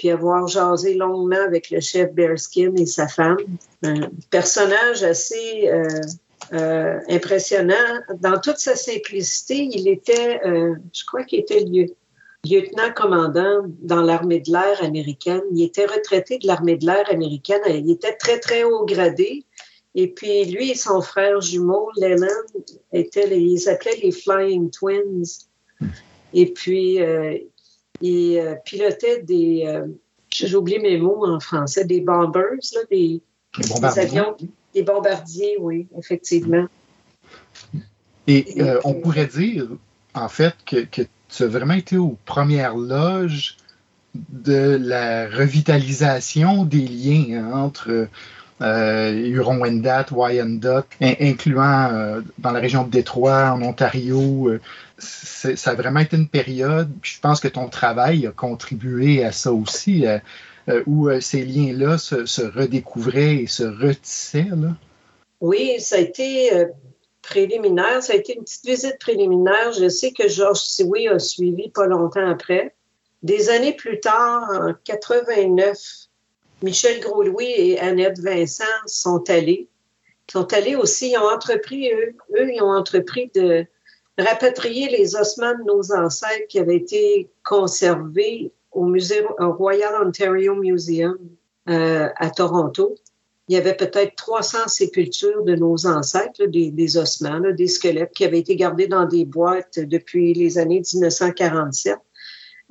[0.00, 3.36] puis avoir jasé longuement avec le chef Bearskin et sa femme.
[3.82, 5.86] Un personnage assez euh,
[6.54, 7.74] euh, impressionnant.
[8.20, 11.62] Dans toute sa simplicité, il était, euh, je crois qu'il était
[12.46, 15.42] lieutenant-commandant dans l'armée de l'air américaine.
[15.52, 17.60] Il était retraité de l'armée de l'air américaine.
[17.68, 19.44] Il était très, très haut gradé.
[19.94, 22.26] Et puis, lui et son frère jumeau, Lennon,
[22.94, 25.24] étaient ils s'appelaient les Flying Twins.
[26.32, 27.00] Et puis,
[28.00, 29.86] il euh, pilotait des, euh,
[30.30, 32.58] j'ai oublié mes mots en français, des bombers,
[32.90, 33.20] des,
[33.96, 34.36] avions,
[34.74, 36.66] des bombardiers, oui, effectivement.
[38.26, 39.68] Et, euh, on pourrait dire,
[40.14, 43.56] en fait, que, que, tu as vraiment été aux premières loges
[44.14, 48.08] de la revitalisation des liens hein, entre
[48.62, 54.48] euh, Huron-Wendat, Wyandotte, incluant euh, dans la région de Détroit, en Ontario.
[54.48, 54.60] Euh,
[54.98, 59.50] ça a vraiment été une période, je pense que ton travail a contribué à ça
[59.50, 60.04] aussi,
[60.86, 64.50] où ces liens-là se, redécouvraient et se retissaient.
[65.40, 66.66] Oui, ça a été
[67.22, 69.72] préliminaire, ça a été une petite visite préliminaire.
[69.72, 72.74] Je sais que Georges Sioui a suivi pas longtemps après.
[73.22, 75.78] Des années plus tard, en 89,
[76.62, 79.68] Michel Gros-Louis et Annette Vincent sont allés.
[80.30, 83.66] Sont allés aussi, ils ont entrepris, eux, ils ont entrepris de
[84.16, 88.86] rapatrier les ossements de nos ancêtres qui avaient été conservés au
[89.38, 91.18] Royal Ontario Museum
[91.68, 92.94] euh, à Toronto.
[93.48, 98.24] Il y avait peut-être 300 sépultures de nos ancêtres, des, des, ossements, des squelettes qui
[98.24, 101.96] avaient été gardés dans des boîtes depuis les années 1947.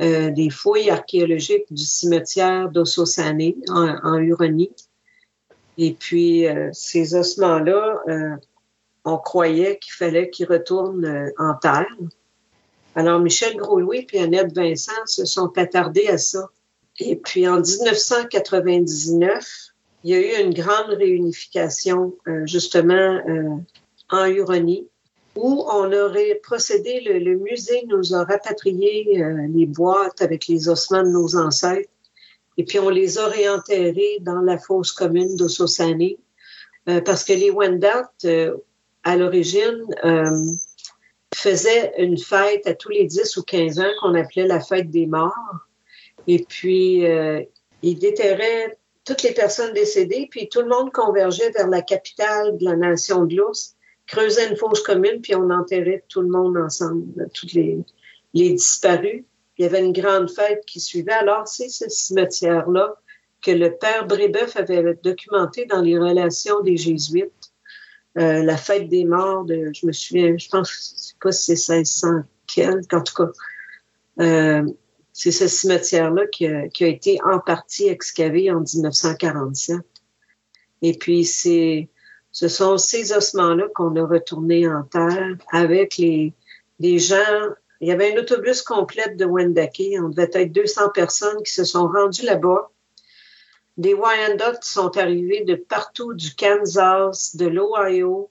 [0.02, 4.72] Euh, des fouilles archéologiques du cimetière d'Ossosané en, en, Huronie.
[5.78, 8.36] Et puis, euh, ces ossements-là, euh,
[9.04, 11.93] on croyait qu'il fallait qu'ils retournent en terre.
[12.95, 16.47] Alors, Michel Gros-Louis et Annette Vincent se sont attardés à ça.
[17.02, 19.45] Et puis, en 1999,
[20.06, 23.22] il y a eu une grande réunification, justement,
[24.10, 24.88] en Huronie
[25.41, 31.03] où on aurait procédé, le, musée nous a rapatrié euh, les boîtes avec les ossements
[31.03, 31.89] de nos ancêtres
[32.57, 36.17] et puis on les a réenterrés dans la fosse commune d'Ossossané
[36.89, 38.57] euh, parce que les Wendat, euh,
[39.03, 39.85] à l'origine,
[41.33, 45.05] faisaient une fête à tous les 10 ou 15 ans qu'on appelait la fête des
[45.05, 45.31] morts.
[46.27, 47.05] Et puis,
[47.81, 52.65] ils déterraient toutes les personnes décédées, puis tout le monde convergeait vers la capitale de
[52.65, 53.77] la nation de l'ours
[54.10, 57.78] creusait une fosse commune, puis on enterrait tout le monde ensemble, tous les,
[58.34, 59.24] disparus.
[59.57, 61.14] Il y avait une grande fête qui suivait.
[61.14, 62.95] Alors, c'est ce cimetière-là
[63.41, 67.32] que le père Brébeuf avait documenté dans les relations des Jésuites.
[68.18, 71.55] Euh, la fête des morts de, je me souviens, je pense, je sais pas si
[71.55, 73.32] c'est 1600 quelques, en tout cas.
[74.20, 74.64] Euh,
[75.14, 79.78] c'est ce cimetière-là qui qui a, été en partie excavé en 1947.
[80.82, 81.89] Et puis, c'est
[82.32, 86.34] ce sont ces ossements-là qu'on a retournés en terre avec les,
[86.80, 87.15] gens.
[87.82, 89.82] Il y avait un autobus complet de Wendake.
[89.99, 92.69] On devait être 200 personnes qui se sont rendues là-bas.
[93.77, 98.30] Des Wyandotte sont arrivés de partout, du Kansas, de l'Ohio,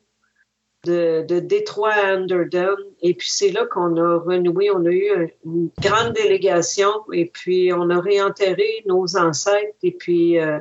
[0.84, 2.84] de, Détroit à Underdone.
[3.03, 4.70] Et puis c'est là qu'on a renoué.
[4.70, 9.76] On a eu une grande délégation et puis on a réenterré nos ancêtres.
[9.82, 10.61] Et puis euh,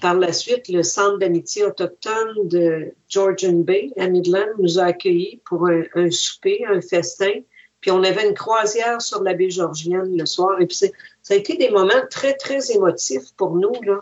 [0.00, 5.40] par la suite, le Centre d'amitié autochtone de Georgian Bay à Midland nous a accueillis
[5.44, 7.32] pour un, souper, un festin.
[7.80, 10.60] Puis on avait une croisière sur la baie Georgienne le soir.
[10.60, 10.88] Et puis ça
[11.30, 14.00] a été des moments très, très émotifs pour nous, là.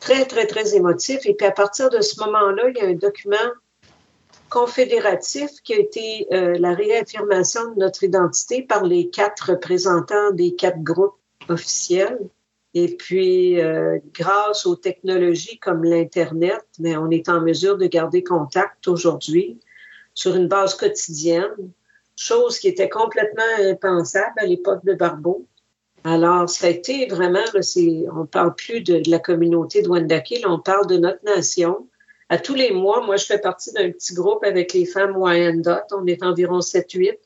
[0.00, 1.24] Très, très, très émotifs.
[1.24, 3.36] Et puis à partir de ce moment-là, il y a un document
[4.50, 10.54] confédératif qui a été euh, la réaffirmation de notre identité par les quatre représentants des
[10.54, 12.18] quatre groupes officiels.
[12.78, 18.22] Et puis, euh, grâce aux technologies comme l'Internet, mais on est en mesure de garder
[18.22, 19.58] contact aujourd'hui
[20.12, 21.70] sur une base quotidienne,
[22.16, 25.46] chose qui était complètement impensable à l'époque de Barbeau.
[26.04, 27.60] Alors, ça a été vraiment, là,
[28.14, 31.88] on parle plus de, la communauté de Wendake, on parle de notre nation.
[32.28, 35.94] À tous les mois, moi, je fais partie d'un petit groupe avec les femmes Wyandotte.
[35.96, 37.16] On est environ 7-8.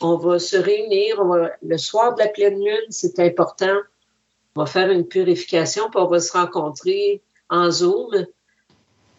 [0.00, 1.22] On va se réunir.
[1.60, 3.76] le soir de la pleine lune, c'est important
[4.58, 8.26] on va faire une purification, puis on va se rencontrer en Zoom.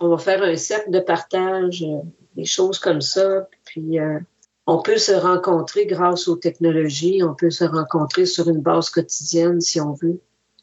[0.02, 2.02] On va faire un cercle de partage, euh,
[2.36, 3.48] des choses comme ça.
[3.64, 4.20] Puis euh,
[4.68, 9.62] on peut se rencontrer grâce aux technologies, on peut se rencontrer sur une base quotidienne
[9.62, 10.20] si on veut.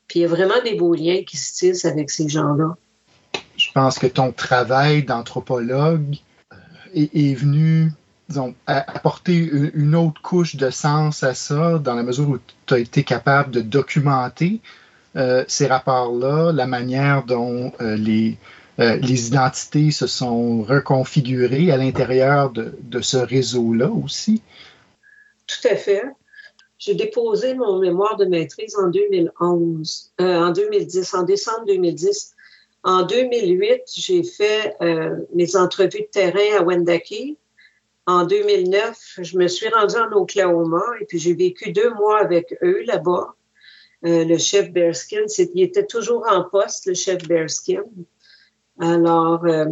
[0.09, 2.77] Puis il y a vraiment des beaux liens qui se tissent avec ces gens-là.
[3.57, 6.19] Je pense que ton travail d'anthropologue
[6.53, 6.57] euh,
[7.15, 7.93] est venu
[8.29, 9.37] disons, apporter
[9.75, 13.53] une autre couche de sens à ça, dans la mesure où tu as été capable
[13.53, 14.61] de documenter
[15.17, 18.37] euh, ces rapports-là, la manière dont euh, les,
[18.81, 24.43] euh, les identités se sont reconfigurées à l'intérieur de, de, ce réseau-là aussi?
[25.47, 26.05] Tout à fait.
[26.79, 32.35] J'ai déposé mon mémoire de maîtrise en 2011, en 2010, en décembre 2010.
[32.83, 34.77] En 2008, j'ai fait
[35.35, 37.39] mes entrevues de terrain à Wendake
[38.07, 42.57] en 2009, je me suis rendue en Oklahoma et puis j'ai vécu deux mois avec
[42.63, 43.35] eux là-bas.
[44.05, 47.83] Euh, le chef Bearskin, il était toujours en poste, le chef Bearskin.
[48.79, 49.65] Alors, euh,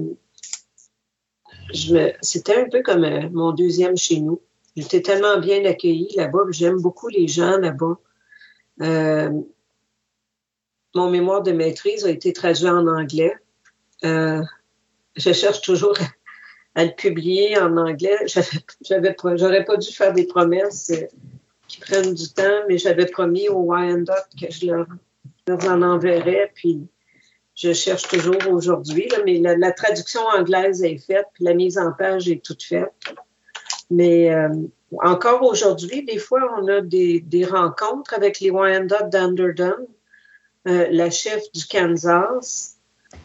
[2.23, 4.41] c'était un peu comme euh, mon deuxième chez nous.
[4.77, 6.41] J'étais tellement bien accueillie là-bas.
[6.51, 7.99] J'aime beaucoup les gens là-bas.
[10.97, 13.35] Mon mémoire de maîtrise a été traduit en anglais.
[14.03, 14.43] Je
[15.17, 15.97] cherche toujours
[16.75, 18.17] à le publier en anglais.
[18.81, 21.07] J'avais, j'aurais pas dû faire des promesses euh,
[21.69, 24.87] qui prennent du temps, mais j'avais promis au Wyandotte que je leur,
[25.49, 26.53] en enverrais.
[26.55, 26.87] Puis
[27.55, 32.29] je cherche toujours aujourd'hui, mais la, traduction anglaise est faite, puis la mise en page
[32.29, 32.93] est toute faite.
[33.91, 34.49] Mais euh,
[35.03, 39.89] encore aujourd'hui, des fois, on a des, des rencontres avec les Wyandotte d'Underdon,
[40.67, 42.74] euh, la chef du Kansas,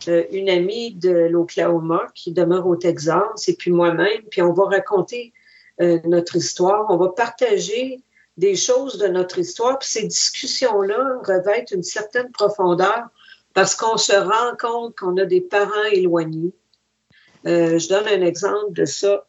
[0.08, 5.34] une amie de l'Oklahoma qui demeure au Texas, et puis moi-même, puis on va raconter
[5.82, 8.02] euh, notre histoire, on va partager
[8.38, 13.10] des choses de notre histoire, puis ces discussions-là revêtent une certaine profondeur
[13.54, 16.54] parce qu'on se rend compte qu'on a des parents éloignés.
[17.43, 19.26] je donne un exemple de ça.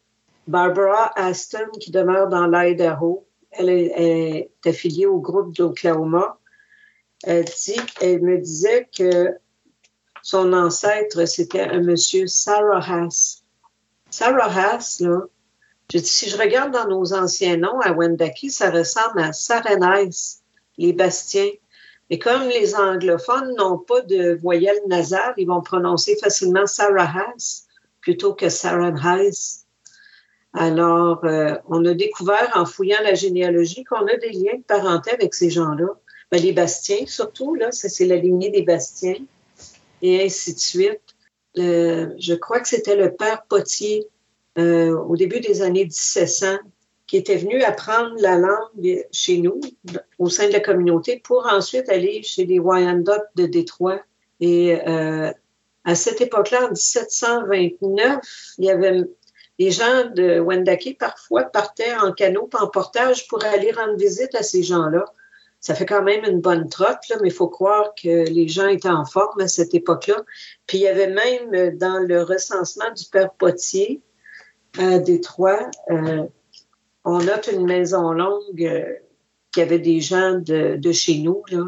[0.46, 6.38] Barbara Aston, qui demeure dans l'Idaho, elle est, affiliée au groupe d'Oklahoma.
[7.24, 9.34] Elle dit, elle me disait que
[10.22, 13.42] son ancêtre, c'était un monsieur Sarah Haas.
[14.10, 15.22] Sarah Haas, là,
[15.92, 20.10] je si je regarde dans nos anciens noms à Wendake, ça ressemble à Sarenais,
[20.78, 21.50] les Bastiens.
[22.08, 27.66] Mais comme les anglophones n'ont pas de voyelle nasale, ils vont prononcer facilement Sarah Haas
[28.00, 29.64] plutôt que Sarenheis.
[30.52, 35.12] Alors, euh, on a découvert en fouillant la généalogie qu'on a des liens de parenté
[35.12, 35.88] avec ces gens-là.
[36.32, 39.16] Ben, les Bastiens, surtout, là, c'est la lignée des Bastiens,
[40.02, 41.00] et ainsi de suite.
[41.56, 44.06] je crois que c'était le père Potier,
[44.58, 46.58] euh, au début des années 1700,
[47.06, 49.60] qui était venu apprendre la langue chez nous,
[50.18, 54.00] au sein de la communauté, pour ensuite aller chez les Wyandotte de Détroit.
[54.40, 55.32] Et euh,
[55.84, 58.20] à cette époque-là, en 1729,
[58.58, 59.04] il y avait
[59.58, 64.42] les gens de Wendake parfois partaient en canot, en portage pour aller rendre visite à
[64.42, 65.04] ces gens-là
[65.60, 68.66] ça fait quand même une bonne trotte, là, mais il faut croire que les gens
[68.66, 70.24] étaient en forme à cette époque-là.
[70.66, 74.00] Puis il y avait même euh, dans le recensement du Père Potier
[74.78, 76.24] à Détroit, euh,
[77.04, 78.94] on note une maison longue euh,
[79.52, 81.42] qui avait des gens de, de, chez nous.
[81.50, 81.60] Il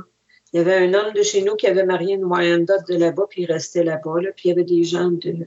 [0.55, 3.43] y avait un homme de chez nous qui avait marié une Wyandotte de là-bas, puis
[3.43, 4.20] il restait là-bas.
[4.22, 5.47] Là, puis il y avait des gens de,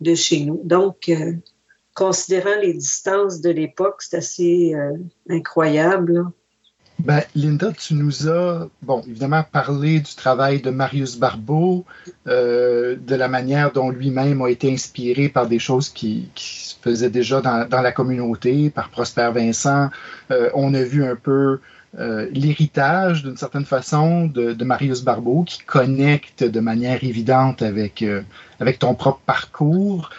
[0.00, 0.60] de chez nous.
[0.64, 1.12] Donc,
[1.94, 4.74] considérant les distances de l'époque, c'est assez
[5.28, 6.32] incroyable.
[7.04, 11.84] Ben, Linda, tu nous as, bon, évidemment, parlé du travail de Marius Barbeau,
[12.28, 17.10] euh, de la manière dont lui-même a été inspiré par des choses qui, se faisaient
[17.10, 19.90] déjà dans, la communauté, par Prosper Vincent.
[20.30, 21.58] Euh, on a vu un peu
[21.98, 28.04] euh, l'héritage, d'une certaine façon, de, de, Marius Barbeau, qui connecte de manière évidente avec,
[28.60, 30.10] avec ton propre parcours.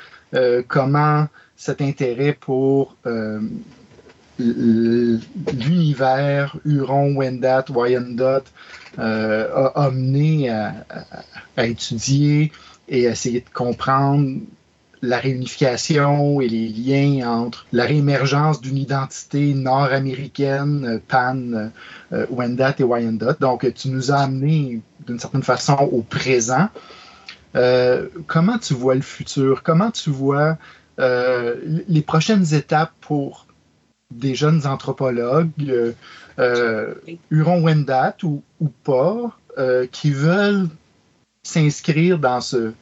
[0.68, 2.98] comment cet intérêt pour
[4.40, 8.52] l'univers Huron, Wendat, Wyandotte
[9.00, 10.74] euh, a amené à,
[11.58, 12.52] étudier
[12.88, 14.40] et à essayer de comprendre
[15.02, 21.72] la réunification et les liens entre la réémergence d'une identité nord-américaine, euh, pan,
[22.14, 23.42] euh, Wendat et Wyandotte.
[23.42, 26.70] Donc, tu nous as amené d'une certaine façon au présent.
[28.28, 29.64] comment tu vois le futur?
[29.64, 30.58] Comment tu vois
[30.98, 33.48] les prochaines étapes pour
[34.18, 35.94] des jeunes anthropologues, euh,
[36.40, 36.94] euh,
[37.30, 38.42] Huron-Wendat ou,
[38.84, 40.68] pas, euh, qui veulent
[41.44, 42.74] s'inscrire dans ce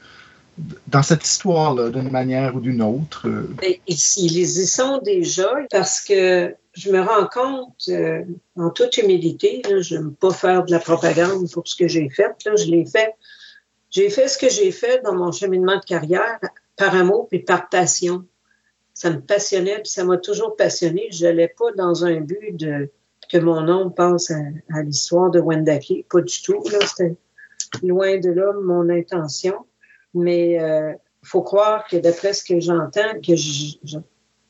[0.88, 3.28] dans cette histoire-là, d'une manière ou d'une autre.
[3.62, 7.90] Ben, ils, y sont déjà parce que je me rends compte,
[8.56, 12.36] en toute humilité, je n'aime pas faire de la propagande pour ce que j'ai fait.
[12.46, 13.16] Là, je l'ai fait.
[13.90, 16.40] J'ai fait ce que j'ai fait dans mon cheminement de carrière
[16.76, 18.26] par amour et par passion
[19.02, 21.08] ça me passionnait, puis ça m'a toujours passionné.
[21.12, 22.92] Je n'allais pas dans un but de
[23.32, 26.64] que mon nom passe à, l'histoire de Wendake, pas du tout.
[26.86, 27.16] C'était
[27.82, 29.66] loin de là mon intention.
[30.14, 30.94] Mais euh,
[31.24, 33.34] faut croire que d'après ce que j'entends, que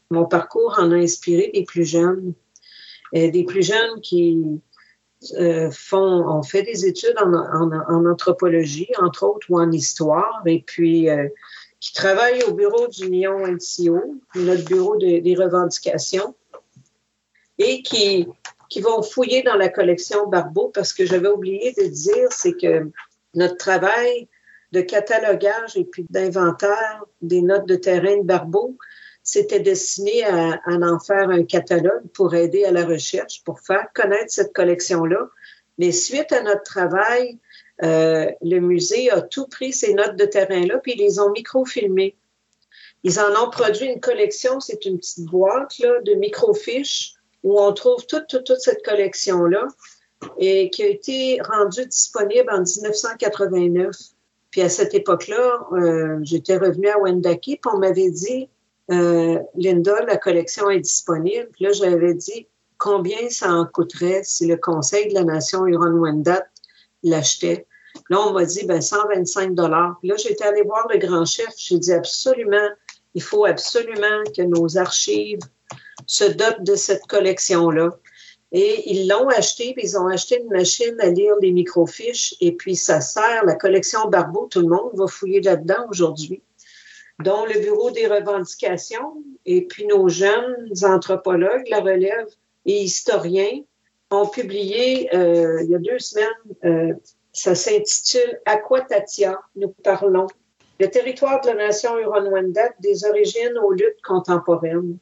[0.10, 2.34] mon parcours en a inspiré des plus jeunes,
[3.14, 4.62] des plus jeunes qui
[5.40, 10.62] euh, font, ont fait des études en, en, anthropologie, entre autres, ou en histoire, et
[10.66, 11.30] puis euh,
[11.82, 16.36] qui travaille au bureau du Lyon NCO, notre bureau des revendications,
[17.58, 18.28] et qui,
[18.70, 22.90] qui vont fouiller dans la collection Barbeau parce que j'avais oublié de dire, c'est que
[23.34, 24.28] notre travail
[24.72, 28.78] de catalogage et puis d'inventaire des notes de terrain de Barbeau,
[29.24, 33.88] c'était destiné à, à, en faire un catalogue pour aider à la recherche, pour faire
[33.94, 35.28] connaître cette collection-là.
[35.78, 37.38] Mais suite à notre travail,
[37.84, 42.16] euh, le musée a tout pris ces notes de terrain-là, puis ils les ont microfilmées.
[43.04, 47.74] Ils en ont produit une collection, c'est une petite boîte là, de microfiches où on
[47.74, 49.68] trouve toute, toute, toute cette collection-là.
[50.38, 53.96] et qui a été rendu disponible en 1989.
[54.52, 58.50] Puis à cette époque-là, euh, j'étais revenue à Wendake, puis on m'avait dit,
[58.92, 61.50] euh, Linda, la collection est disponible.
[61.54, 66.46] Puis là, j'avais dit combien ça en coûterait si le Conseil de la Nation Huron-Wendat
[67.04, 67.66] l'achetait?
[68.12, 69.98] Là, on m'a dit ben, 125 dollars.
[70.04, 71.48] Là, j'étais allée voir le grand chef.
[71.56, 72.68] J'ai dit absolument,
[73.14, 75.40] il faut absolument que nos archives
[76.08, 77.92] se dotent de cette collection-là.
[78.52, 82.52] Et ils l'ont acheté, puis ils ont acheté une machine à lire les microfiches, et
[82.52, 86.44] puis ça sert, la collection Barbeau, tout le monde va fouiller là-dedans aujourd'hui,
[87.24, 92.28] dont le Bureau des revendications, et puis nos jeunes anthropologues, la relève
[92.66, 93.62] et historiens,
[94.10, 96.28] ont publié euh, il y a deux semaines,
[96.66, 96.94] euh,
[97.34, 100.28] ça s'intitule Aquatatia, nous parlons,
[100.80, 104.98] le territoire de la nation Huron-Wendat des origines aux luttes contemporaines.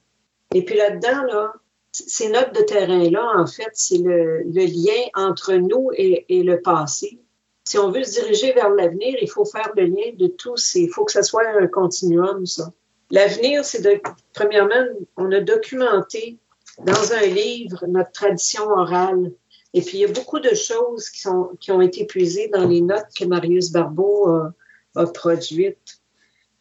[0.53, 1.53] Et puis là-dedans, là,
[1.91, 7.19] ces notes de terrain-là, en fait, c'est le, lien entre nous et, le passé.
[7.63, 10.75] Si on veut se diriger vers l'avenir, il faut faire le lien de tous.
[10.75, 12.71] Il faut que ce soit un continuum, ça.
[13.11, 13.99] L'avenir, c'est de,
[14.33, 14.85] premièrement,
[15.17, 16.37] on a documenté
[16.79, 19.31] dans un livre notre tradition orale.
[19.73, 21.27] Et puis, il y a beaucoup de choses qui,
[21.71, 24.53] ont été puisées dans les notes que Marius Barbeau a,
[24.95, 25.99] a produites.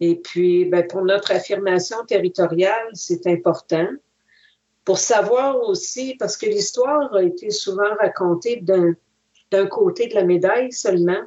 [0.01, 3.89] Et puis, ben, pour notre affirmation territoriale, c'est important
[4.89, 8.65] pour savoir aussi, parce que l'histoire a été souvent racontée
[9.51, 11.21] d'un côté de la médaille seulement.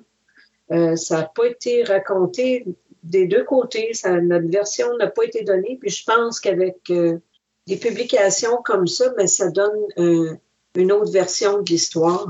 [0.72, 2.66] Euh, ça n'a pas été raconté
[3.04, 3.92] des deux côtés.
[4.04, 5.78] Notre version n'a pas été donnée.
[5.80, 7.20] Puis je pense qu'avec euh,
[7.68, 10.34] des publications comme ça, ben, ça donne euh,
[10.76, 12.28] une autre version de l'histoire.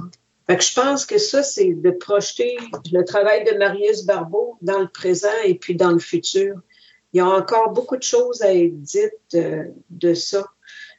[0.48, 2.58] Fait je pense que ça, c'est de projeter
[2.92, 6.56] le travail de Marius Barbeau dans le présent et puis dans le futur.
[7.14, 9.38] Il y a encore beaucoup de choses à être dites
[9.90, 10.46] de ça.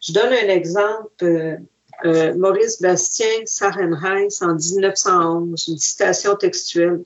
[0.01, 1.11] Je donne un exemple.
[1.23, 1.57] Euh,
[2.05, 7.05] euh, Maurice Bastien, Sarenheis, en 1911, une citation textuelle.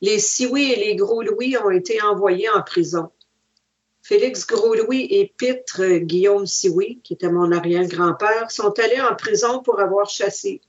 [0.00, 3.10] Les Sioui et les Gros-Louis ont été envoyés en prison.
[4.06, 9.80] Félix Gros-Louis et Pitre Guillaume Sioui, qui était mon arrière-grand-père, sont allés en prison pour
[9.80, 10.60] avoir chassé.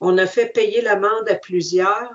[0.00, 2.10] On a fait payer l'amende à plusieurs.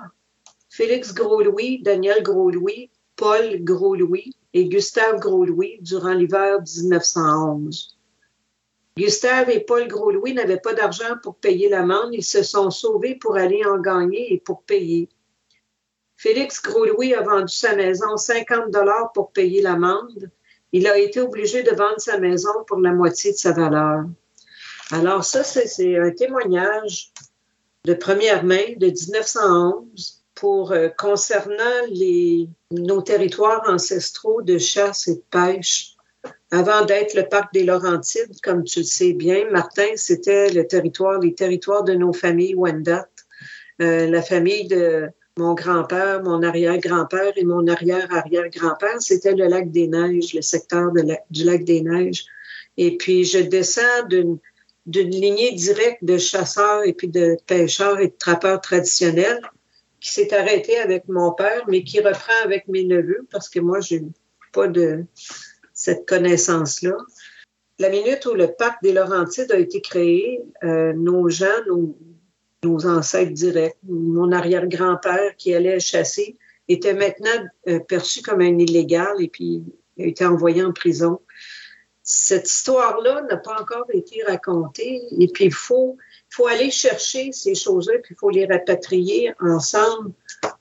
[0.68, 7.96] Félix Gros-Louis, Daniel Gros-Louis, Paul Gros-Louis et Gustave Gros-Louis durant l'hiver 1911.
[8.98, 12.12] Gustave et Paul Gros-Louis n'avaient pas d'argent pour payer l'amende.
[12.12, 15.08] Ils se sont sauvés pour aller en gagner et pour payer.
[16.18, 20.30] Félix Gros-Louis a vendu sa maison 50 dollars pour payer l'amende.
[20.72, 24.04] Il a été obligé de vendre sa maison pour la moitié de sa valeur.
[24.90, 27.12] Alors ça, c'est un témoignage
[27.84, 35.14] de première main de 1911 pour euh, concernant les, nos territoires ancestraux de chasse et
[35.14, 35.94] de pêche
[36.50, 41.20] avant d'être le parc des Laurentides, comme tu le sais bien, Martin, c'était le territoire,
[41.20, 43.08] les territoires de nos familles Wendat.
[43.80, 45.08] Euh, la famille de
[45.38, 50.92] mon grand-père, mon arrière-grand-père et mon arrière-arrière-grand-père, c'était le lac des Neiges, le secteur
[51.30, 52.26] du lac des Neiges.
[52.76, 54.38] Et puis, je descends d'une
[54.86, 59.40] lignée directe de chasseurs et puis de pêcheurs et de trappeurs traditionnels
[60.00, 63.80] qui s'est arrêtée avec mon père, mais qui reprend avec mes neveux parce que moi,
[63.80, 64.02] j'ai
[64.52, 65.04] pas de,
[65.78, 66.96] cette connaissance-là.
[67.78, 71.96] La minute où le parc des Laurentides a été créé, euh, nos gens, nos,
[72.64, 76.36] ancêtres directs, mon arrière-grand-père qui allait chasser,
[76.68, 79.62] était maintenant euh, perçu comme un illégal et puis
[79.98, 81.20] a été envoyé en prison.
[82.02, 85.96] Cette histoire-là n'a pas encore été racontée et puis il faut,
[86.30, 90.12] faut aller chercher ces choses-là puis il faut les rapatrier ensemble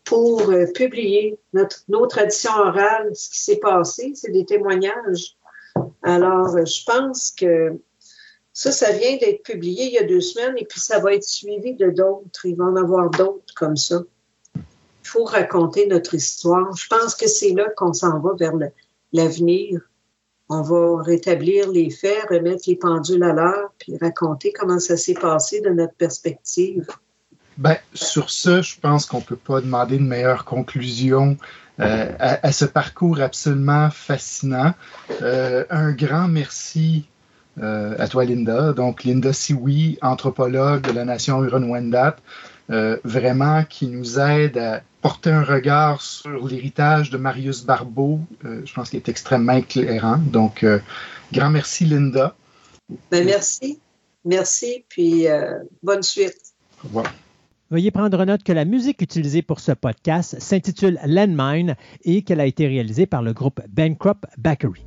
[0.04, 5.36] pour euh, publier notre, nos traditions orales, ce qui s'est passé, c'est des témoignages.
[6.04, 7.78] Alors, euh, je pense que
[8.58, 11.24] ça, ça vient d'être publié il y a deux semaines et puis ça va être
[11.24, 12.44] suivi de d'autres.
[12.44, 14.02] Il va en avoir d'autres comme ça.
[14.56, 14.64] Il
[15.04, 16.76] faut raconter notre histoire.
[16.76, 18.54] Je pense que c'est là qu'on s'en va vers
[19.14, 19.82] l'avenir.
[20.50, 25.14] On va rétablir les faits, remettre les pendules à l'heure, puis raconter comment ça s'est
[25.14, 26.88] passé de notre perspective.
[27.58, 31.38] Ben, sur ce, je pense qu'on ne peut pas demander une meilleure conclusion
[31.80, 34.74] euh, à, ce parcours absolument fascinant.
[35.22, 37.06] Euh, un grand merci
[37.62, 38.74] euh, à toi, Linda.
[38.74, 42.18] Donc, Linda Siwi, anthropologue de la nation Huron-Wendat,
[43.04, 48.20] vraiment qui nous aide à porter un regard sur l'héritage de Marius Barbeau.
[48.44, 50.18] je pense qu'il est extrêmement éclairant.
[50.18, 50.66] Donc,
[51.32, 52.36] grand merci, Linda.
[53.10, 53.80] Ben, merci.
[54.26, 55.28] Merci, puis
[55.82, 56.54] bonne suite.
[56.84, 57.14] Au revoir.
[57.70, 62.46] Veuillez prendre note que la musique utilisée pour ce podcast s'intitule Landmine et qu'elle a
[62.46, 64.86] été réalisée par le groupe Bankrupt Bakery.